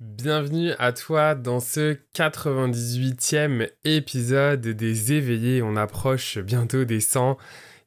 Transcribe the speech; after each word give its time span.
Bienvenue 0.00 0.72
à 0.80 0.92
toi 0.92 1.36
dans 1.36 1.60
ce 1.60 1.96
98e 2.16 3.70
épisode 3.84 4.60
des 4.60 5.12
éveillés. 5.12 5.62
On 5.62 5.76
approche 5.76 6.38
bientôt 6.38 6.84
des 6.84 6.98
100 6.98 7.38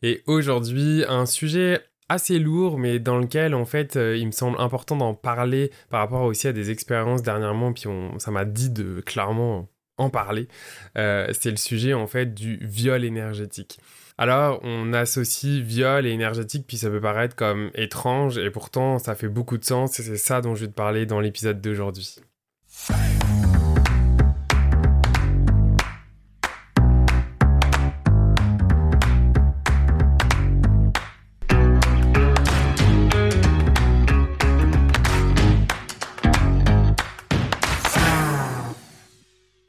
et 0.04 0.24
aujourd'hui 0.26 1.04
un 1.10 1.26
sujet 1.26 1.82
assez 2.08 2.40
lourd 2.40 2.80
mais 2.80 3.00
dans 3.00 3.18
lequel 3.18 3.54
en 3.54 3.66
fait 3.66 3.98
euh, 3.98 4.16
il 4.16 4.28
me 4.28 4.32
semble 4.32 4.58
important 4.62 4.96
d'en 4.96 5.16
parler 5.16 5.70
par 5.90 6.00
rapport 6.00 6.22
aussi 6.22 6.48
à 6.48 6.54
des 6.54 6.72
expériences 6.72 7.24
dernièrement 7.24 7.74
puis 7.74 7.84
ça 8.20 8.32
m'a 8.32 8.46
dit 8.46 8.70
de 8.70 9.02
clairement 9.02 9.68
en 9.98 10.10
parler. 10.10 10.48
Euh, 10.98 11.28
c'est 11.38 11.52
le 11.52 11.58
sujet 11.58 11.94
en 11.94 12.08
fait 12.08 12.34
du 12.34 12.58
viol 12.62 13.04
énergétique. 13.04 13.80
Alors, 14.20 14.60
on 14.64 14.94
associe 14.94 15.62
viol 15.62 16.08
et 16.08 16.10
énergétique, 16.10 16.66
puis 16.68 16.78
ça 16.78 16.90
peut 16.90 17.00
paraître 17.00 17.36
comme 17.36 17.70
étrange, 17.76 18.40
et 18.40 18.50
pourtant 18.50 18.98
ça 18.98 19.14
fait 19.14 19.28
beaucoup 19.28 19.60
de 19.60 19.64
sens, 19.64 20.00
et 20.00 20.04
c'est 20.04 20.18
ça 20.18 20.42
dont 20.42 20.56
je 20.56 20.62
vais 20.62 20.72
te 20.72 20.76
parler 20.76 21.06
dans 21.06 21.20
l'épisode 21.20 21.62
d'aujourd'hui. 21.62 22.16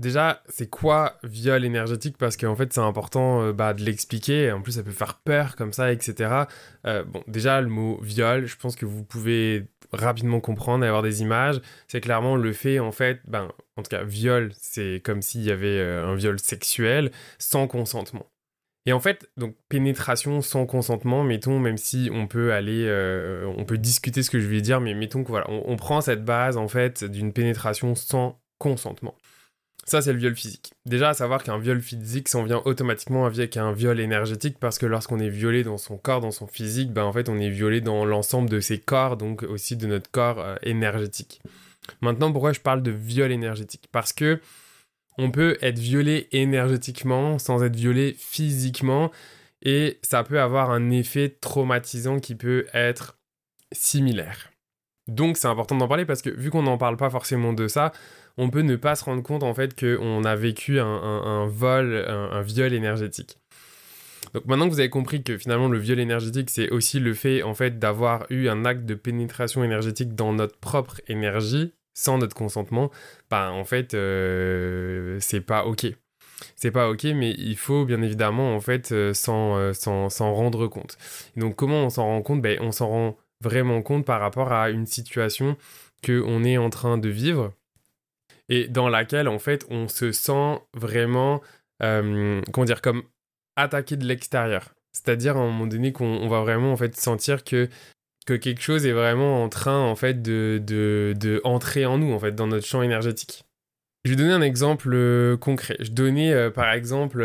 Déjà, 0.00 0.42
c'est 0.48 0.70
quoi 0.70 1.18
viol 1.22 1.62
énergétique 1.62 2.16
Parce 2.16 2.38
qu'en 2.38 2.56
fait, 2.56 2.72
c'est 2.72 2.80
important 2.80 3.42
euh, 3.42 3.52
bah, 3.52 3.74
de 3.74 3.84
l'expliquer. 3.84 4.50
En 4.50 4.62
plus, 4.62 4.72
ça 4.72 4.82
peut 4.82 4.92
faire 4.92 5.16
peur 5.16 5.56
comme 5.56 5.74
ça, 5.74 5.92
etc. 5.92 6.44
Euh, 6.86 7.04
bon, 7.04 7.22
déjà, 7.26 7.60
le 7.60 7.68
mot 7.68 8.00
viol, 8.00 8.46
je 8.46 8.56
pense 8.56 8.76
que 8.76 8.86
vous 8.86 9.04
pouvez 9.04 9.66
rapidement 9.92 10.40
comprendre 10.40 10.86
et 10.86 10.88
avoir 10.88 11.02
des 11.02 11.20
images. 11.20 11.60
C'est 11.86 12.00
clairement 12.00 12.36
le 12.36 12.52
fait, 12.54 12.78
en 12.78 12.92
fait, 12.92 13.20
ben, 13.26 13.52
en 13.76 13.82
tout 13.82 13.90
cas, 13.90 14.02
viol, 14.02 14.52
c'est 14.56 15.02
comme 15.04 15.20
s'il 15.20 15.42
y 15.42 15.50
avait 15.50 15.78
euh, 15.78 16.06
un 16.06 16.14
viol 16.14 16.38
sexuel 16.38 17.12
sans 17.38 17.66
consentement. 17.66 18.24
Et 18.86 18.94
en 18.94 19.00
fait, 19.00 19.28
donc 19.36 19.54
pénétration 19.68 20.40
sans 20.40 20.64
consentement, 20.64 21.24
mettons, 21.24 21.58
même 21.58 21.76
si 21.76 22.08
on 22.10 22.26
peut 22.26 22.54
aller, 22.54 22.88
on 23.58 23.66
peut 23.66 23.76
discuter 23.76 24.22
ce 24.22 24.30
que 24.30 24.40
je 24.40 24.48
vais 24.48 24.62
dire, 24.62 24.80
mais 24.80 24.94
mettons 24.94 25.22
que 25.22 25.28
voilà, 25.28 25.46
on 25.50 25.76
prend 25.76 26.00
cette 26.00 26.24
base 26.24 26.56
en 26.56 26.66
fait 26.66 27.04
d'une 27.04 27.34
pénétration 27.34 27.94
sans 27.94 28.40
consentement. 28.56 29.14
Ça, 29.86 30.02
c'est 30.02 30.12
le 30.12 30.18
viol 30.18 30.36
physique. 30.36 30.72
Déjà, 30.86 31.10
à 31.10 31.14
savoir 31.14 31.42
qu'un 31.42 31.58
viol 31.58 31.80
physique 31.80 32.28
s'en 32.28 32.44
vient 32.44 32.62
automatiquement 32.64 33.26
avec 33.26 33.56
un 33.56 33.72
viol 33.72 33.98
énergétique 33.98 34.58
parce 34.60 34.78
que 34.78 34.86
lorsqu'on 34.86 35.18
est 35.18 35.30
violé 35.30 35.64
dans 35.64 35.78
son 35.78 35.96
corps, 35.96 36.20
dans 36.20 36.30
son 36.30 36.46
physique, 36.46 36.92
ben 36.92 37.04
en 37.04 37.12
fait, 37.12 37.28
on 37.28 37.38
est 37.38 37.50
violé 37.50 37.80
dans 37.80 38.04
l'ensemble 38.04 38.48
de 38.50 38.60
ses 38.60 38.78
corps, 38.78 39.16
donc 39.16 39.42
aussi 39.42 39.76
de 39.76 39.86
notre 39.86 40.10
corps 40.10 40.38
euh, 40.38 40.56
énergétique. 40.62 41.40
Maintenant, 42.02 42.30
pourquoi 42.30 42.52
je 42.52 42.60
parle 42.60 42.82
de 42.82 42.90
viol 42.90 43.32
énergétique? 43.32 43.88
Parce 43.90 44.12
que 44.12 44.40
on 45.18 45.30
peut 45.30 45.58
être 45.60 45.78
violé 45.78 46.28
énergétiquement 46.32 47.38
sans 47.38 47.62
être 47.62 47.76
violé 47.76 48.14
physiquement 48.18 49.10
et 49.62 49.98
ça 50.02 50.24
peut 50.24 50.40
avoir 50.40 50.70
un 50.70 50.90
effet 50.90 51.36
traumatisant 51.40 52.20
qui 52.20 52.34
peut 52.34 52.66
être 52.72 53.18
similaire. 53.72 54.50
Donc 55.08 55.36
c'est 55.36 55.48
important 55.48 55.76
d'en 55.76 55.88
parler 55.88 56.06
parce 56.06 56.22
que 56.22 56.30
vu 56.30 56.50
qu'on 56.50 56.62
n'en 56.62 56.78
parle 56.78 56.96
pas 56.96 57.10
forcément 57.10 57.52
de 57.52 57.68
ça, 57.68 57.92
on 58.40 58.48
peut 58.48 58.62
ne 58.62 58.76
pas 58.76 58.96
se 58.96 59.04
rendre 59.04 59.22
compte 59.22 59.42
en 59.42 59.52
fait 59.52 59.78
qu'on 59.78 60.24
a 60.24 60.34
vécu 60.34 60.80
un, 60.80 61.46
vol, 61.46 61.94
un, 62.08 62.40
viol 62.40 62.72
énergétique. 62.72 63.36
Donc 64.32 64.46
maintenant 64.46 64.66
que 64.66 64.72
vous 64.72 64.80
avez 64.80 64.88
compris 64.88 65.22
que 65.22 65.36
finalement 65.36 65.68
le 65.68 65.78
viol 65.78 66.00
énergétique 66.00 66.48
c'est 66.50 66.70
aussi 66.70 67.00
le 67.00 67.12
fait 67.14 67.42
en 67.42 67.52
fait 67.54 67.78
d'avoir 67.78 68.26
eu 68.30 68.48
un 68.48 68.64
acte 68.64 68.86
de 68.86 68.94
pénétration 68.94 69.62
énergétique 69.62 70.14
dans 70.14 70.32
notre 70.32 70.56
propre 70.56 71.00
énergie 71.06 71.74
sans 71.92 72.16
notre 72.16 72.34
consentement, 72.34 72.90
bah 73.30 73.50
en 73.52 73.64
fait 73.64 73.92
euh, 73.92 75.18
c'est 75.20 75.42
pas 75.42 75.66
ok. 75.66 75.86
C'est 76.56 76.70
pas 76.70 76.88
ok, 76.88 77.04
mais 77.14 77.32
il 77.36 77.56
faut 77.56 77.84
bien 77.84 78.00
évidemment 78.00 78.54
en 78.54 78.60
fait 78.60 78.92
euh, 78.92 79.12
euh, 79.28 79.72
s'en 79.74 80.34
rendre 80.34 80.66
compte. 80.68 80.96
donc 81.36 81.56
comment 81.56 81.84
on 81.84 81.90
s'en 81.90 82.06
rend 82.06 82.22
compte? 82.22 82.40
Ben, 82.40 82.58
On 82.62 82.72
s'en 82.72 82.88
rend 82.88 83.18
vraiment 83.42 83.82
compte 83.82 84.06
par 84.06 84.20
rapport 84.20 84.52
à 84.52 84.70
une 84.70 84.86
situation 84.86 85.56
que 86.02 86.22
on 86.26 86.44
est 86.44 86.56
en 86.56 86.70
train 86.70 86.96
de 86.96 87.08
vivre 87.10 87.52
et 88.50 88.68
dans 88.68 88.90
laquelle 88.90 89.28
en 89.28 89.38
fait 89.38 89.64
on 89.70 89.88
se 89.88 90.12
sent 90.12 90.58
vraiment, 90.74 91.40
euh, 91.82 92.42
comment 92.52 92.66
comme 92.82 93.04
attaqué 93.56 93.96
de 93.96 94.04
l'extérieur. 94.04 94.74
C'est-à-dire 94.92 95.36
à 95.36 95.40
un 95.40 95.46
moment 95.46 95.66
donné 95.66 95.92
qu'on 95.92 96.28
va 96.28 96.40
vraiment 96.40 96.72
en 96.72 96.76
fait 96.76 96.94
sentir 96.96 97.44
que 97.44 97.68
que 98.26 98.34
quelque 98.34 98.60
chose 98.60 98.84
est 98.84 98.92
vraiment 98.92 99.42
en 99.42 99.48
train 99.48 99.78
en 99.78 99.96
fait 99.96 100.20
de, 100.20 100.60
de, 100.62 101.14
de 101.18 101.40
entrer 101.44 101.86
en 101.86 101.96
nous 101.96 102.12
en 102.12 102.18
fait 102.18 102.32
dans 102.32 102.48
notre 102.48 102.66
champ 102.66 102.82
énergétique. 102.82 103.44
Je 104.04 104.10
vais 104.10 104.16
donner 104.16 104.32
un 104.32 104.42
exemple 104.42 104.90
euh, 104.92 105.36
concret. 105.36 105.76
Je 105.80 105.90
donnais 105.90 106.32
euh, 106.32 106.50
par 106.50 106.72
exemple 106.72 107.22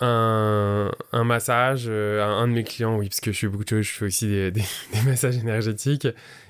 un, 0.00 0.90
un, 1.12 1.24
massage 1.24 1.88
à 1.88 2.26
un 2.26 2.48
de 2.48 2.52
mes 2.52 2.64
clients, 2.64 2.98
oui, 2.98 3.08
parce 3.08 3.20
que 3.20 3.32
je 3.32 3.46
de 3.46 3.68
choses, 3.68 3.82
je 3.82 3.92
fais 3.92 4.04
aussi 4.06 4.26
des, 4.50 4.50
des 4.50 5.02
massages 5.06 5.36
énergétiques. 5.36 6.08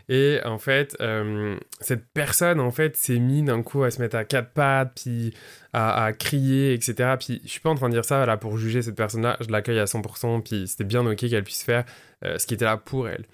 Et 0.08 0.40
en 0.44 0.58
fait, 0.58 0.96
euh, 1.00 1.58
cette 1.80 2.06
personne, 2.12 2.60
en 2.60 2.70
fait, 2.70 2.96
s'est 2.96 3.18
mis 3.18 3.42
d'un 3.42 3.62
coup 3.62 3.84
à 3.84 3.90
se 3.90 4.00
mettre 4.02 4.16
à 4.16 4.24
quatre 4.24 4.52
pattes, 4.52 4.92
puis 5.02 5.34
à, 5.72 6.12
crier, 6.12 6.74
etc. 6.74 7.14
Puis 7.18 7.40
je 7.44 7.50
suis 7.50 7.60
pas 7.60 7.70
en 7.70 7.74
train 7.74 7.88
de 7.88 7.94
dire 7.94 8.04
ça 8.04 8.24
là 8.26 8.36
pour 8.36 8.58
juger 8.58 8.82
cette 8.82 8.96
personne-là, 8.96 9.36
je 9.40 9.50
l'accueille 9.50 9.78
à 9.78 9.86
100%, 9.86 10.42
puis 10.42 10.68
c'était 10.68 10.84
bien 10.84 11.04
ok 11.06 11.16
qu'elle 11.16 11.42
puisse 11.42 11.64
faire 11.64 11.84
euh, 12.24 12.38
ce 12.38 12.46
qui 12.46 12.54
était 12.54 12.66
là 12.66 12.76
pour 12.76 13.08
elle. 13.08 13.24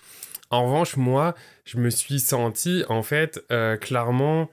En 0.50 0.64
revanche, 0.66 0.96
moi, 0.96 1.34
je 1.64 1.78
me 1.78 1.90
suis 1.90 2.20
senti, 2.20 2.84
en 2.88 3.02
fait, 3.02 3.44
euh, 3.52 3.76
clairement 3.76 4.48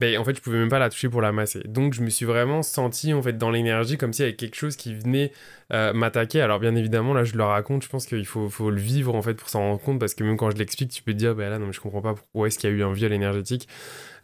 ben, 0.00 0.18
en 0.18 0.24
fait, 0.24 0.36
je 0.36 0.42
pouvais 0.42 0.58
même 0.58 0.68
pas 0.68 0.78
la 0.78 0.90
toucher 0.90 1.08
pour 1.08 1.22
la 1.22 1.32
masser. 1.32 1.62
Donc, 1.66 1.94
je 1.94 2.02
me 2.02 2.10
suis 2.10 2.26
vraiment 2.26 2.62
senti, 2.62 3.14
en 3.14 3.22
fait, 3.22 3.38
dans 3.38 3.50
l'énergie, 3.50 3.96
comme 3.96 4.12
s'il 4.12 4.24
y 4.24 4.28
avait 4.28 4.36
quelque 4.36 4.56
chose 4.56 4.76
qui 4.76 4.94
venait 4.94 5.32
euh, 5.72 5.92
m'attaquer. 5.92 6.40
Alors, 6.40 6.60
bien 6.60 6.74
évidemment, 6.76 7.12
là, 7.12 7.24
je 7.24 7.36
le 7.36 7.42
raconte, 7.44 7.82
je 7.82 7.88
pense 7.88 8.06
qu'il 8.06 8.26
faut, 8.26 8.70
le 8.70 8.80
vivre, 8.80 9.14
en 9.14 9.22
fait, 9.22 9.34
pour 9.34 9.48
s'en 9.48 9.60
rendre 9.60 9.80
compte, 9.80 9.98
parce 9.98 10.14
que 10.14 10.22
même 10.22 10.36
quand 10.36 10.50
je 10.50 10.56
l'explique, 10.56 10.90
tu 10.90 11.02
peux 11.02 11.12
te 11.12 11.18
dire, 11.18 11.34
ben 11.34 11.50
là, 11.50 11.58
non, 11.58 11.66
mais 11.66 11.72
je 11.72 11.80
comprends 11.80 12.02
pas 12.02 12.14
pourquoi 12.14 12.48
est-ce 12.48 12.58
qu'il 12.58 12.70
y 12.70 12.72
a 12.72 12.76
eu 12.76 12.82
un 12.82 12.92
viol 12.92 13.12
énergétique. 13.12 13.68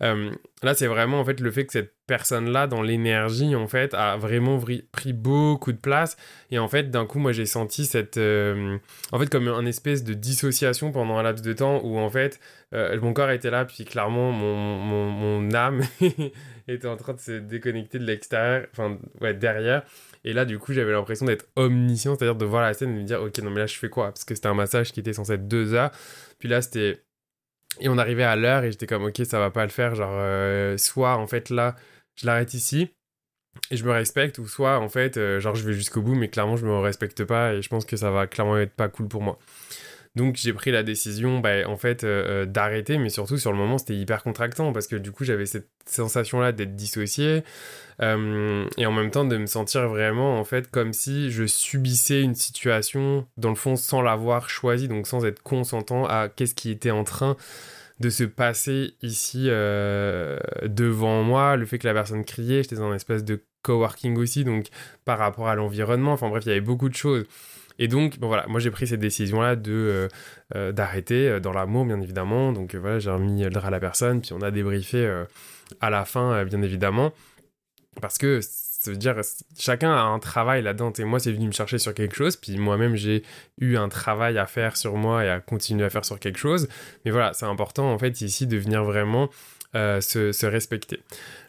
Euh, 0.02 0.30
là, 0.62 0.74
c'est 0.74 0.86
vraiment, 0.86 1.20
en 1.20 1.24
fait, 1.24 1.40
le 1.40 1.50
fait 1.50 1.64
que 1.66 1.72
cette 1.72 1.94
personne-là, 2.06 2.66
dans 2.66 2.82
l'énergie, 2.82 3.54
en 3.54 3.68
fait, 3.68 3.94
a 3.94 4.16
vraiment 4.16 4.60
pris 4.92 5.12
beaucoup 5.12 5.72
de 5.72 5.78
place. 5.78 6.16
Et 6.50 6.58
en 6.58 6.68
fait, 6.68 6.90
d'un 6.90 7.06
coup, 7.06 7.18
moi, 7.18 7.32
j'ai 7.32 7.46
senti 7.46 7.86
cette... 7.86 8.16
Euh, 8.16 8.78
en 9.12 9.18
fait, 9.18 9.28
comme 9.28 9.48
un 9.48 9.66
espèce 9.66 10.04
de 10.04 10.14
dissociation 10.14 10.92
pendant 10.92 11.18
un 11.18 11.22
laps 11.22 11.44
de 11.44 11.52
temps 11.52 11.80
où, 11.84 11.98
en 11.98 12.10
fait, 12.10 12.40
euh, 12.74 13.00
mon 13.00 13.12
corps 13.12 13.30
était 13.30 13.50
là, 13.50 13.64
puis 13.64 13.84
clairement, 13.84 14.32
mon 14.32 15.54
âme 15.54 15.82
était 16.68 16.88
en 16.88 16.96
train 16.96 17.14
de 17.14 17.20
se 17.20 17.32
déconnecter 17.32 17.98
de 17.98 18.04
l'extérieur, 18.04 18.66
enfin, 18.72 18.98
ouais, 19.20 19.34
derrière. 19.34 19.82
Et 20.24 20.32
là, 20.32 20.44
du 20.44 20.58
coup, 20.58 20.72
j'avais 20.72 20.92
l'impression 20.92 21.26
d'être 21.26 21.46
omniscient, 21.56 22.14
c'est-à-dire 22.14 22.36
de 22.36 22.44
voir 22.44 22.62
la 22.62 22.74
scène 22.74 22.90
et 22.90 22.94
de 22.94 23.00
me 23.00 23.04
dire, 23.06 23.20
ok, 23.22 23.38
non, 23.38 23.50
mais 23.50 23.60
là, 23.60 23.66
je 23.66 23.76
fais 23.76 23.88
quoi? 23.88 24.06
Parce 24.08 24.24
que 24.24 24.34
c'était 24.34 24.48
un 24.48 24.54
massage 24.54 24.92
qui 24.92 25.00
était 25.00 25.12
censé 25.12 25.32
être 25.32 25.48
deux 25.48 25.74
heures. 25.74 25.90
Puis 26.38 26.48
là, 26.48 26.62
c'était. 26.62 27.02
Et 27.80 27.88
on 27.88 27.98
arrivait 27.98 28.22
à 28.22 28.36
l'heure 28.36 28.64
et 28.64 28.70
j'étais 28.70 28.86
comme, 28.86 29.04
ok, 29.04 29.22
ça 29.24 29.38
va 29.38 29.50
pas 29.50 29.64
le 29.64 29.70
faire. 29.70 29.94
Genre, 29.94 30.12
euh, 30.12 30.76
soit, 30.76 31.16
en 31.16 31.26
fait, 31.26 31.50
là, 31.50 31.74
je 32.16 32.26
l'arrête 32.26 32.54
ici 32.54 32.90
et 33.70 33.76
je 33.76 33.84
me 33.84 33.90
respecte, 33.92 34.38
ou 34.38 34.46
soit, 34.46 34.78
en 34.78 34.88
fait, 34.88 35.16
euh, 35.16 35.40
genre, 35.40 35.54
je 35.54 35.66
vais 35.66 35.72
jusqu'au 35.72 36.02
bout, 36.02 36.14
mais 36.14 36.28
clairement, 36.28 36.56
je 36.56 36.66
me 36.66 36.78
respecte 36.78 37.24
pas 37.24 37.54
et 37.54 37.62
je 37.62 37.68
pense 37.68 37.84
que 37.84 37.96
ça 37.96 38.10
va 38.10 38.26
clairement 38.26 38.58
être 38.58 38.72
pas 38.74 38.88
cool 38.88 39.08
pour 39.08 39.22
moi. 39.22 39.38
Donc 40.14 40.36
j'ai 40.36 40.52
pris 40.52 40.70
la 40.70 40.82
décision, 40.82 41.40
bah, 41.40 41.66
en 41.66 41.78
fait, 41.78 42.04
euh, 42.04 42.42
euh, 42.42 42.46
d'arrêter, 42.46 42.98
mais 42.98 43.08
surtout 43.08 43.38
sur 43.38 43.50
le 43.50 43.56
moment, 43.56 43.78
c'était 43.78 43.96
hyper 43.96 44.22
contractant 44.22 44.70
parce 44.72 44.86
que 44.86 44.96
du 44.96 45.10
coup, 45.10 45.24
j'avais 45.24 45.46
cette 45.46 45.68
sensation-là 45.86 46.52
d'être 46.52 46.76
dissocié 46.76 47.44
euh, 48.02 48.66
et 48.76 48.84
en 48.84 48.92
même 48.92 49.10
temps 49.10 49.24
de 49.24 49.38
me 49.38 49.46
sentir 49.46 49.88
vraiment, 49.88 50.38
en 50.38 50.44
fait, 50.44 50.70
comme 50.70 50.92
si 50.92 51.30
je 51.30 51.46
subissais 51.46 52.20
une 52.20 52.34
situation, 52.34 53.26
dans 53.38 53.48
le 53.48 53.54
fond, 53.54 53.74
sans 53.76 54.02
l'avoir 54.02 54.50
choisi, 54.50 54.86
donc 54.86 55.06
sans 55.06 55.24
être 55.24 55.42
consentant 55.42 56.04
à 56.04 56.28
qu'est-ce 56.28 56.54
qui 56.54 56.70
était 56.70 56.90
en 56.90 57.04
train 57.04 57.36
de 58.00 58.10
se 58.10 58.24
passer 58.24 58.94
ici 59.02 59.46
devant 59.46 61.22
moi, 61.22 61.56
le 61.56 61.64
fait 61.64 61.78
que 61.78 61.86
la 61.86 61.94
personne 61.94 62.24
criait, 62.24 62.62
j'étais 62.62 62.76
dans 62.76 62.90
un 62.90 62.96
espèce 62.96 63.24
de 63.24 63.42
coworking 63.62 64.16
aussi, 64.18 64.44
donc 64.44 64.66
par 65.04 65.18
rapport 65.18 65.48
à 65.48 65.54
l'environnement, 65.54 66.12
enfin 66.12 66.28
bref, 66.28 66.44
il 66.44 66.48
y 66.48 66.52
avait 66.52 66.60
beaucoup 66.60 66.88
de 66.88 66.94
choses. 66.96 67.24
Et 67.78 67.88
donc, 67.88 68.18
bon 68.18 68.28
voilà, 68.28 68.46
moi 68.48 68.60
j'ai 68.60 68.70
pris 68.70 68.86
cette 68.86 69.00
décision-là 69.00 69.56
de 69.56 69.72
euh, 69.72 70.08
euh, 70.54 70.72
d'arrêter 70.72 71.28
euh, 71.28 71.40
dans 71.40 71.52
l'amour, 71.52 71.84
bien 71.84 72.00
évidemment. 72.00 72.52
Donc 72.52 72.74
voilà, 72.74 72.98
j'ai 72.98 73.10
remis 73.10 73.42
le 73.42 73.50
drap 73.50 73.68
à 73.68 73.70
la 73.70 73.80
personne, 73.80 74.20
puis 74.20 74.32
on 74.32 74.42
a 74.42 74.50
débriefé 74.50 75.24
à 75.80 75.90
la 75.90 76.04
fin, 76.04 76.44
bien 76.44 76.62
évidemment, 76.62 77.12
parce 78.00 78.18
que 78.18 78.40
Ça 78.82 78.90
veut 78.90 78.96
dire, 78.96 79.20
chacun 79.56 79.92
a 79.92 80.02
un 80.02 80.18
travail 80.18 80.60
là-dedans. 80.60 80.92
Et 80.98 81.04
moi, 81.04 81.20
c'est 81.20 81.30
venu 81.30 81.46
me 81.46 81.52
chercher 81.52 81.78
sur 81.78 81.94
quelque 81.94 82.16
chose, 82.16 82.34
puis 82.34 82.58
moi-même, 82.58 82.96
j'ai 82.96 83.22
eu 83.60 83.76
un 83.76 83.88
travail 83.88 84.38
à 84.38 84.46
faire 84.46 84.76
sur 84.76 84.96
moi 84.96 85.24
et 85.24 85.30
à 85.30 85.38
continuer 85.38 85.84
à 85.84 85.90
faire 85.90 86.04
sur 86.04 86.18
quelque 86.18 86.36
chose. 86.38 86.66
Mais 87.04 87.12
voilà, 87.12 87.32
c'est 87.32 87.46
important, 87.46 87.92
en 87.92 87.98
fait, 87.98 88.20
ici, 88.22 88.48
de 88.48 88.56
venir 88.56 88.82
vraiment 88.82 89.30
euh, 89.74 90.02
se, 90.02 90.44
respecter. 90.44 91.00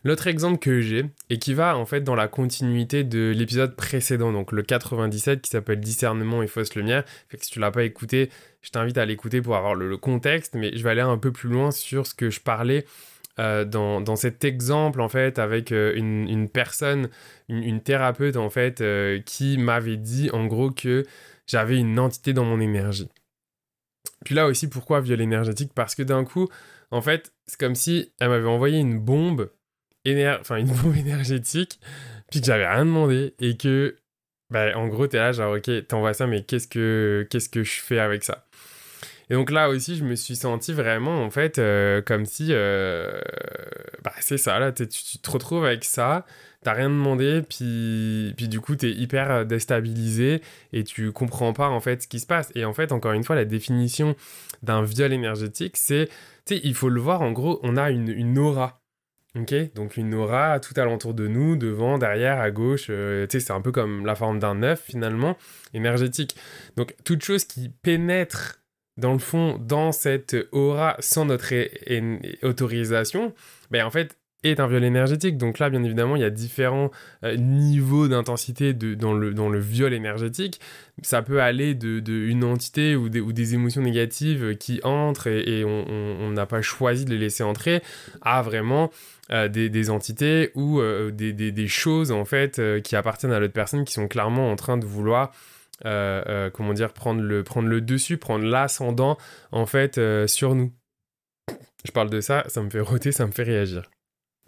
L'autre 0.06 0.28
exemple 0.28 0.58
que 0.58 0.80
j'ai, 0.80 1.04
et 1.30 1.40
qui 1.40 1.54
va 1.54 1.76
en 1.76 1.86
fait 1.86 2.00
dans 2.00 2.16
la 2.16 2.30
continuité 2.30 3.04
de 3.04 3.34
l'épisode 3.36 3.76
précédent, 3.76 4.32
donc 4.32 4.54
le 4.54 4.62
97 4.64 5.42
qui 5.42 5.50
s'appelle 5.50 5.82
Discernement 5.82 6.42
et 6.42 6.48
fausse 6.48 6.74
lumière, 6.74 7.04
fait 7.28 7.36
que 7.36 7.44
si 7.44 7.52
tu 7.52 7.60
l'as 7.60 7.72
pas 7.72 7.84
écouté, 7.84 8.30
je 8.62 8.70
t'invite 8.70 8.98
à 8.98 9.04
l'écouter 9.06 9.42
pour 9.42 9.58
avoir 9.58 9.76
le, 9.76 9.98
contexte, 9.98 10.56
mais 10.56 10.72
je 10.74 10.82
vais 10.86 10.92
aller 10.92 11.02
un 11.02 11.18
peu 11.18 11.34
plus 11.34 11.50
loin 11.50 11.72
sur 11.72 12.08
ce 12.08 12.14
que 12.14 12.30
je 12.30 12.40
parlais 12.40 12.86
euh, 13.40 13.66
dans, 13.66 14.16
cet 14.16 14.46
exemple 14.46 15.02
en 15.02 15.10
fait 15.10 15.38
avec 15.38 15.74
euh, 15.74 15.92
une, 15.94 16.48
personne, 16.48 17.10
une, 17.50 17.82
thérapeute 17.82 18.38
en 18.38 18.50
fait 18.50 18.82
qui 19.26 19.58
m'avait 19.58 19.98
dit 19.98 20.30
en 20.32 20.46
gros 20.46 20.72
que 20.72 21.04
j'avais 21.46 21.78
une 21.78 22.00
entité 22.00 22.32
dans 22.32 22.46
mon 22.46 22.62
énergie. 22.62 23.10
Puis 24.24 24.34
là 24.34 24.48
aussi 24.48 24.70
pourquoi 24.70 25.02
viol 25.02 25.20
énergétique 25.20 25.74
Parce 25.76 25.94
que 25.94 26.04
d'un 26.04 26.24
coup 26.24 26.48
en 26.94 27.02
fait 27.02 27.34
c'est 27.48 27.60
comme 27.60 27.76
si 27.76 28.14
elle 28.20 28.30
m'avait 28.30 28.48
envoyé 28.48 28.80
une 28.80 29.00
bombe, 29.00 29.50
bombe 30.82 30.96
énergétique 30.98 31.80
puis 32.32 32.40
que 32.40 32.46
j'avais 32.46 32.68
rien 32.68 32.86
demandé 32.86 33.34
et 33.40 33.58
que 33.58 33.96
bah, 34.50 34.78
en 34.78 34.88
gros 34.88 35.08
t'es 35.08 35.18
là 35.18 35.32
genre 35.32 35.56
ok 35.56 35.88
t'envoies 35.88 36.14
ça 36.14 36.28
mais 36.28 36.44
qu'est-ce 36.44 36.68
que 36.68 37.28
qu'est-ce 37.30 37.50
que 37.50 37.64
je 37.64 37.82
fais 37.82 38.00
avec 38.00 38.24
ça? 38.24 38.46
Et 39.34 39.36
donc 39.36 39.50
là 39.50 39.68
aussi, 39.68 39.96
je 39.96 40.04
me 40.04 40.14
suis 40.14 40.36
senti 40.36 40.74
vraiment, 40.74 41.24
en 41.24 41.32
fait, 41.32 41.58
euh, 41.58 42.04
comme 42.04 42.24
si, 42.24 42.50
euh, 42.52 43.20
bah, 44.04 44.14
c'est 44.20 44.38
ça, 44.38 44.60
là, 44.60 44.72
tu, 44.72 44.86
te 44.86 45.32
retrouves 45.32 45.66
avec 45.66 45.86
ça, 45.86 46.24
t'as 46.62 46.74
rien 46.74 46.88
demandé, 46.88 47.42
puis, 47.42 48.36
puis 48.38 48.48
du 48.48 48.62
coup, 48.62 48.76
t'es 48.76 48.92
hyper 48.92 49.32
euh, 49.32 49.44
déstabilisé 49.44 50.44
et 50.72 50.84
tu 50.84 51.12
comprends 51.12 51.52
pas, 51.52 51.68
en 51.70 51.80
fait, 51.80 52.04
ce 52.04 52.08
qui 52.08 52.20
se 52.20 52.28
passe. 52.28 52.52
Et 52.54 52.64
en 52.64 52.74
fait, 52.74 52.92
encore 52.92 53.14
une 53.14 53.24
fois, 53.24 53.36
la 53.36 53.46
définition 53.46 54.16
d'un 54.62 54.84
viol 54.84 55.12
énergétique, 55.12 55.78
c'est, 55.78 56.10
tu 56.46 56.54
sais, 56.54 56.62
il 56.64 56.76
faut 56.76 56.90
le 56.90 57.02
voir, 57.02 57.24
en 57.24 57.32
gros, 57.32 57.60
on 57.64 57.76
a 57.76 57.90
une, 57.90 58.10
une 58.10 58.38
aura. 58.38 58.82
Ok, 59.36 59.56
donc 59.74 59.98
une 59.98 60.14
aura 60.14 60.60
tout 60.60 60.80
alentour 60.80 61.16
de 61.16 61.28
nous, 61.28 61.56
devant, 61.56 61.98
derrière, 61.98 62.40
à 62.40 62.52
gauche, 62.52 62.84
tu 62.84 63.28
sais, 63.32 63.40
c'est 63.40 63.52
un 63.52 63.62
peu 63.62 63.72
comme 63.72 64.06
la 64.06 64.14
forme 64.14 64.38
d'un 64.38 64.62
œuf 64.62 64.84
finalement, 64.84 65.38
énergétique. 65.74 66.36
Donc 66.78 66.94
toute 67.04 67.24
chose 67.24 67.46
qui 67.46 67.70
pénètre 67.70 68.63
dans 68.98 69.14
le 69.14 69.20
fond, 69.20 69.58
dans 69.60 69.92
cette 69.92 70.36
aura 70.52 70.96
sans 71.00 71.26
notre 71.26 71.54
autorisation, 72.46 73.34
ben 73.72 73.86
en 73.86 73.92
fait, 73.92 74.18
est 74.44 74.60
un 74.60 74.68
viol 74.68 74.84
énergétique. 74.84 75.38
Donc 75.38 75.60
là, 75.60 75.70
bien 75.70 75.84
évidemment, 75.84 76.16
il 76.16 76.22
y 76.22 76.26
a 76.26 76.30
différents 76.30 76.92
euh, 77.24 77.36
niveaux 77.38 78.08
d'intensité 78.08 78.74
dans, 78.74 79.14
le, 79.14 79.34
dans 79.34 79.50
le 79.50 79.60
viol 79.60 79.94
énergétique. 79.94 80.60
Ça 81.02 81.22
peut 81.22 81.42
aller 81.42 81.76
de, 81.76 82.02
une 82.14 82.44
entité 82.44 82.96
ou 82.96 83.10
des, 83.10 83.22
ou 83.22 83.34
des, 83.34 83.54
émotions 83.54 83.82
négatives 83.82 84.56
qui 84.58 84.80
entrent 84.84 85.28
et, 85.28 85.64
on 85.64 86.32
n'a 86.32 86.46
pas 86.46 86.62
choisi 86.62 87.06
de 87.06 87.12
les 87.12 87.18
laisser 87.18 87.44
entrer 87.44 87.82
à 88.22 88.42
vraiment 88.42 88.92
euh, 89.32 89.48
des, 89.48 89.90
entités 89.90 90.52
ou 90.56 90.80
euh, 90.80 91.12
des, 91.12 91.34
des, 91.34 91.68
choses 91.68 92.12
en 92.12 92.26
fait 92.26 92.62
qui 92.84 92.96
appartiennent 92.96 93.32
à 93.32 93.40
l'autre 93.40 93.54
personne 93.54 93.86
qui 93.86 93.94
sont 93.94 94.08
clairement 94.08 94.52
en 94.52 94.56
train 94.56 94.78
de 94.78 94.86
vouloir 94.86 95.32
euh, 95.32 95.32
euh, 95.32 95.53
comment 95.82 96.74
dire, 96.74 96.94
prendre 96.94 97.22
le, 97.22 97.44
prendre 97.44 97.68
le 97.68 97.82
dessus, 97.82 98.18
prendre 98.18 98.46
l'ascendant, 98.46 99.18
en 99.52 99.66
fait, 99.66 99.98
euh, 99.98 100.28
sur 100.28 100.56
nous. 100.56 100.72
Je 101.86 101.92
parle 101.92 102.10
de 102.10 102.22
ça, 102.22 102.44
ça 102.48 102.62
me 102.62 102.70
fait 102.70 102.80
roter, 102.80 103.12
ça 103.12 103.26
me 103.26 103.32
fait 103.32 103.44
réagir. 103.44 103.90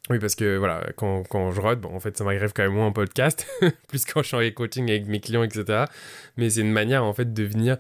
Oui, 0.10 0.20
parce 0.20 0.36
que 0.36 0.58
voilà, 0.58 0.88
quand, 0.96 1.24
quand 1.24 1.52
je 1.52 1.60
rôde, 1.60 1.82
bon, 1.82 1.94
en 1.94 2.00
fait, 2.00 2.16
ça 2.16 2.24
m'arrive 2.24 2.54
quand 2.54 2.64
même 2.64 2.74
moins 2.74 2.88
en 2.88 2.92
podcast, 2.92 3.48
plus 3.88 4.06
quand 4.06 4.22
je 4.22 4.28
suis 4.28 4.38
en 4.38 4.52
coaching 4.52 4.90
avec 4.90 5.08
mes 5.08 5.20
clients, 5.20 5.44
etc. 5.44 5.86
Mais 6.38 6.52
c'est 6.52 6.62
une 6.62 6.72
manière, 6.72 7.04
en 7.04 7.14
fait, 7.14 7.34
de 7.34 7.44
venir 7.44 7.78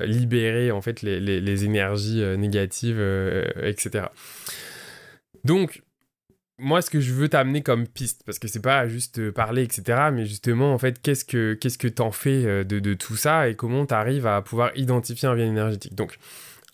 libérer, 0.00 0.70
en 0.72 0.80
fait, 0.80 1.02
les, 1.02 1.20
les 1.20 1.64
énergies 1.64 2.22
négatives, 2.36 3.00
etc. 3.62 4.06
Donc, 5.44 5.82
moi, 6.58 6.80
ce 6.80 6.90
que 6.90 7.00
je 7.00 7.12
veux 7.12 7.28
t'amener 7.28 7.62
comme 7.62 7.86
piste, 7.86 8.22
parce 8.24 8.38
que 8.38 8.48
c'est 8.48 8.62
pas 8.62 8.88
juste 8.88 9.30
parler, 9.30 9.62
etc., 9.62 10.08
mais 10.12 10.24
justement, 10.24 10.72
en 10.72 10.78
fait, 10.78 11.00
qu'est-ce 11.02 11.24
que 11.24 11.54
qu'est-ce 11.54 11.78
que 11.78 11.88
t'en 11.88 12.10
fais 12.10 12.46
euh, 12.46 12.64
de, 12.64 12.94
tout 12.94 13.16
ça 13.16 13.48
et 13.48 13.54
comment 13.54 13.84
t'arrives 13.84 14.26
à 14.26 14.40
pouvoir 14.42 14.70
identifier 14.76 15.28
un 15.28 15.34
bien 15.34 15.46
énergétique? 15.46 15.94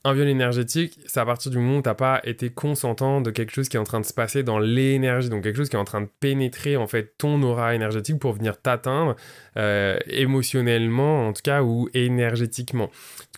Un 0.05 0.15
viol 0.15 0.27
énergétique, 0.27 0.99
c'est 1.07 1.21
à 1.21 1.25
partir 1.25 1.53
du 1.53 1.59
moment 1.59 1.79
où 1.79 1.83
t'as 1.83 1.95
pas 1.95 2.21
été 2.25 2.51
consentant 2.51 3.21
de 3.21 3.31
quelque 3.31 3.53
chose 3.53 3.69
qui 3.69 3.77
est 3.77 3.81
en 3.81 3.85
train 3.85 4.01
de 4.01 4.05
se 4.05 4.13
passer 4.13 4.43
dans 4.43 4.59
l'énergie, 4.59 5.29
donc 5.29 5.45
quelque 5.45 5.57
chose 5.57 5.69
qui 5.69 5.77
est 5.77 5.79
en 5.79 5.85
train 5.85 6.01
de 6.01 6.09
pénétrer 6.19 6.77
en 6.77 6.89
fait 6.89 7.15
ton 7.19 7.41
aura 7.43 7.75
énergétique 7.77 8.19
pour 8.19 8.33
venir 8.33 8.61
t'atteindre 8.61 9.15
euh, 9.57 9.97
émotionnellement 10.09 11.29
en 11.29 11.33
tout 11.33 11.43
cas 11.43 11.63
ou 11.63 11.89
énergétiquement. 11.95 12.91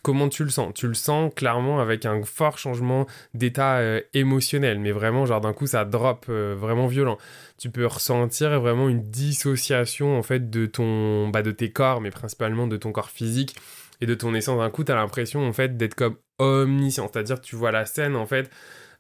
Comment 0.02 0.28
tu 0.28 0.44
le 0.44 0.50
sens? 0.50 0.72
Tu 0.74 0.86
le 0.88 0.94
sens 0.94 1.32
clairement 1.34 1.80
avec 1.80 2.06
un 2.06 2.22
fort 2.24 2.56
changement 2.56 3.06
d'état 3.34 3.76
euh, 3.76 4.00
émotionnel, 4.14 4.78
mais 4.78 4.92
vraiment 4.92 5.26
genre 5.26 5.42
d'un 5.42 5.52
coup 5.52 5.66
ça 5.66 5.84
drop 5.84 6.26
euh, 6.30 6.54
vraiment 6.58 6.86
violent. 6.86 7.18
Tu 7.58 7.68
peux 7.68 7.86
ressentir 7.86 8.58
vraiment 8.58 8.88
une 8.88 9.02
dissociation 9.02 10.18
en 10.18 10.22
fait 10.22 10.50
de 10.50 10.64
ton, 10.64 11.28
bah, 11.28 11.42
de 11.42 11.50
tes 11.50 11.70
corps, 11.70 12.00
mais 12.00 12.10
principalement 12.10 12.66
de 12.66 12.76
ton 12.78 12.90
corps 12.90 13.10
physique 13.10 13.54
et 14.04 14.06
de 14.06 14.14
ton 14.14 14.34
essence. 14.34 14.58
D'un 14.58 14.70
coup, 14.70 14.84
tu 14.84 14.92
as 14.92 14.94
l'impression 14.94 15.46
en 15.46 15.52
fait 15.52 15.76
d'être 15.76 15.94
comme 15.94 16.16
omniscient, 16.38 17.08
c'est-à-dire 17.12 17.40
tu 17.40 17.56
vois 17.56 17.72
la 17.72 17.86
scène 17.86 18.16
en 18.16 18.26
fait 18.26 18.50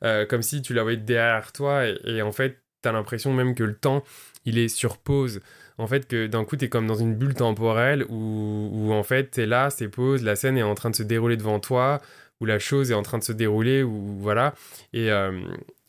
euh, 0.02 0.26
comme 0.26 0.42
si 0.42 0.62
tu 0.62 0.74
la 0.74 0.82
voyais 0.82 0.98
derrière 0.98 1.52
toi 1.52 1.84
et, 1.86 2.22
en 2.22 2.32
fait 2.32 2.60
tu 2.82 2.88
as 2.88 2.92
l'impression 2.92 3.32
même 3.32 3.54
que 3.54 3.64
le 3.64 3.74
temps 3.74 4.02
il 4.44 4.58
est 4.58 4.68
sur 4.68 4.98
pause. 4.98 5.40
En 5.76 5.88
fait, 5.88 6.06
que 6.06 6.28
d'un 6.28 6.44
coup, 6.44 6.56
tu 6.56 6.66
es 6.66 6.68
comme 6.68 6.86
dans 6.86 6.94
une 6.94 7.16
bulle 7.16 7.34
temporelle 7.34 8.04
où, 8.08 8.70
où 8.72 8.92
en 8.92 9.02
fait, 9.02 9.32
tu 9.32 9.40
es 9.40 9.46
là, 9.46 9.70
c'est 9.70 9.88
pause, 9.88 10.22
la 10.22 10.36
scène 10.36 10.56
est 10.56 10.62
en 10.62 10.76
train 10.76 10.90
de 10.90 10.94
se 10.94 11.02
dérouler 11.02 11.36
devant 11.36 11.58
toi, 11.58 12.00
où 12.40 12.44
la 12.44 12.60
chose 12.60 12.92
est 12.92 12.94
en 12.94 13.02
train 13.02 13.18
de 13.18 13.24
se 13.24 13.32
dérouler, 13.32 13.82
ou 13.82 14.16
voilà. 14.20 14.54
Et 14.92 15.10
euh, 15.10 15.32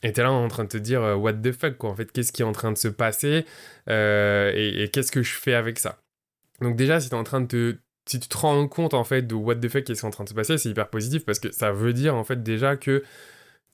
tu 0.01 0.07
es 0.07 0.23
là 0.23 0.31
en 0.31 0.47
train 0.47 0.63
de 0.63 0.69
te 0.69 0.77
dire, 0.77 1.03
euh, 1.03 1.13
what 1.15 1.33
the 1.33 1.51
fuck, 1.51 1.77
quoi. 1.77 1.91
En 1.91 1.95
fait, 1.95 2.11
qu'est-ce 2.11 2.31
qui 2.31 2.41
est 2.41 2.45
en 2.45 2.51
train 2.51 2.71
de 2.71 2.79
se 2.79 2.87
passer 2.87 3.45
et, 3.87 4.83
et 4.83 4.89
qu'est-ce 4.89 5.11
que 5.11 5.21
je 5.21 5.33
fais 5.33 5.53
avec 5.53 5.77
ça? 5.77 5.99
Donc, 6.61 6.75
déjà, 6.75 6.99
si 6.99 7.09
tu 7.09 7.15
es 7.15 7.17
en 7.19 7.23
train 7.23 7.41
de 7.41 7.47
te, 7.47 7.77
si 8.05 8.19
tu 8.19 8.27
te 8.27 8.37
rends 8.37 8.67
compte 8.67 8.93
en 8.93 9.03
fait 9.03 9.23
de 9.23 9.35
what 9.35 9.55
the 9.55 9.67
fuck 9.67 9.83
qui 9.83 9.91
est 9.91 10.03
en 10.03 10.11
train 10.11 10.23
de 10.23 10.29
se 10.29 10.33
passer, 10.33 10.57
c'est 10.57 10.69
hyper 10.69 10.89
positif 10.89 11.25
parce 11.25 11.39
que 11.39 11.51
ça 11.51 11.71
veut 11.71 11.93
dire 11.93 12.15
en 12.15 12.23
fait 12.23 12.43
déjà 12.43 12.75
que 12.75 13.03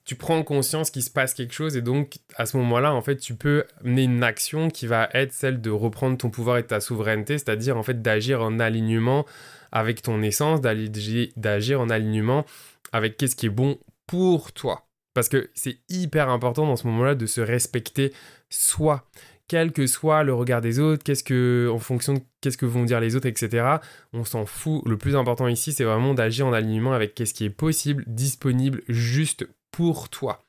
tu 0.04 0.16
prends 0.16 0.42
conscience 0.42 0.90
qu'il 0.90 1.02
se 1.02 1.10
passe 1.10 1.32
quelque 1.32 1.54
chose 1.54 1.76
et 1.76 1.82
donc 1.82 2.16
à 2.36 2.46
ce 2.46 2.56
moment-là 2.56 2.92
en 2.92 3.02
fait 3.02 3.16
tu 3.16 3.34
peux 3.34 3.64
mener 3.82 4.04
une 4.04 4.24
action 4.24 4.68
qui 4.68 4.86
va 4.86 5.08
être 5.12 5.32
celle 5.32 5.60
de 5.60 5.70
reprendre 5.70 6.16
ton 6.16 6.30
pouvoir 6.30 6.58
et 6.58 6.66
ta 6.66 6.80
souveraineté, 6.80 7.38
c'est-à-dire 7.38 7.76
en 7.76 7.82
fait 7.82 8.02
d'agir 8.02 8.42
en 8.42 8.58
alignement 8.58 9.26
avec 9.70 10.02
ton 10.02 10.22
essence, 10.22 10.60
d'agir 10.60 11.80
en 11.80 11.90
alignement 11.90 12.44
avec 12.92 13.16
qu'est-ce 13.16 13.36
qui 13.36 13.46
est 13.46 13.50
bon 13.50 13.78
pour 14.06 14.52
toi. 14.52 14.86
Parce 15.14 15.28
que 15.28 15.50
c'est 15.54 15.78
hyper 15.88 16.30
important 16.30 16.66
dans 16.66 16.76
ce 16.76 16.86
moment-là 16.86 17.14
de 17.14 17.26
se 17.26 17.40
respecter 17.40 18.12
soi 18.48 19.06
quel 19.52 19.72
que 19.72 19.86
soit 19.86 20.22
le 20.22 20.32
regard 20.32 20.62
des 20.62 20.78
autres, 20.78 21.04
qu'est-ce 21.04 21.22
que, 21.22 21.68
en 21.70 21.78
fonction 21.78 22.14
de 22.14 22.20
qu'est-ce 22.40 22.56
que 22.56 22.64
vont 22.64 22.84
dire 22.84 23.00
les 23.00 23.16
autres, 23.16 23.26
etc. 23.26 23.66
On 24.14 24.24
s'en 24.24 24.46
fout. 24.46 24.80
Le 24.86 24.96
plus 24.96 25.14
important 25.14 25.46
ici, 25.46 25.74
c'est 25.74 25.84
vraiment 25.84 26.14
d'agir 26.14 26.46
en 26.46 26.54
alignement 26.54 26.94
avec 26.94 27.14
qu'est-ce 27.14 27.34
qui 27.34 27.44
est 27.44 27.50
possible, 27.50 28.02
disponible, 28.06 28.80
juste 28.88 29.46
pour 29.70 30.08
toi. 30.08 30.42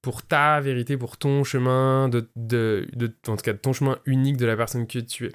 Pour 0.00 0.22
ta 0.22 0.60
vérité, 0.60 0.96
pour 0.96 1.18
ton 1.18 1.44
chemin, 1.44 2.08
de, 2.08 2.88
en 3.28 3.36
tout 3.36 3.42
cas, 3.44 3.54
ton 3.54 3.72
chemin 3.72 4.00
unique 4.06 4.38
de 4.38 4.46
la 4.46 4.56
personne 4.56 4.88
que 4.88 4.98
tu 4.98 5.26
es. 5.26 5.32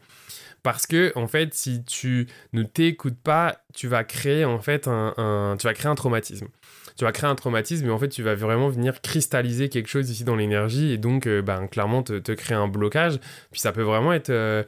Parce 0.61 0.85
que, 0.85 1.13
en 1.15 1.27
fait, 1.27 1.53
si 1.53 1.85
tu 1.85 2.27
ne 2.51 2.63
t'écoutes 2.63 3.21
pas, 3.23 3.61
tu 3.73 3.87
vas 3.87 4.03
créer, 4.03 4.43
en 4.43 4.59
fait, 4.59 4.81
tu 4.81 4.89
vas 4.89 5.73
créer 5.73 5.89
un 5.89 5.95
traumatisme 5.95 6.49
tu 6.97 7.05
vas 7.05 7.11
créer 7.11 7.29
un 7.29 7.35
traumatisme, 7.35 7.85
mais 7.85 7.91
en 7.91 7.99
fait, 7.99 8.09
tu 8.09 8.23
vas 8.23 8.35
vraiment 8.35 8.69
venir 8.69 9.01
cristalliser 9.01 9.69
quelque 9.69 9.87
chose 9.87 10.09
ici 10.09 10.23
dans 10.23 10.35
l'énergie 10.35 10.91
et 10.91 10.97
donc, 10.97 11.27
euh, 11.27 11.41
ben, 11.41 11.67
clairement, 11.67 12.01
te, 12.01 12.31
créer 12.33 12.57
un 12.57 12.67
blocage. 12.67 13.19
Puis 13.51 13.61
ça 13.61 13.71
peut 13.71 13.83
vraiment 13.83 14.13
être, 14.13 14.31
euh, 14.31 14.63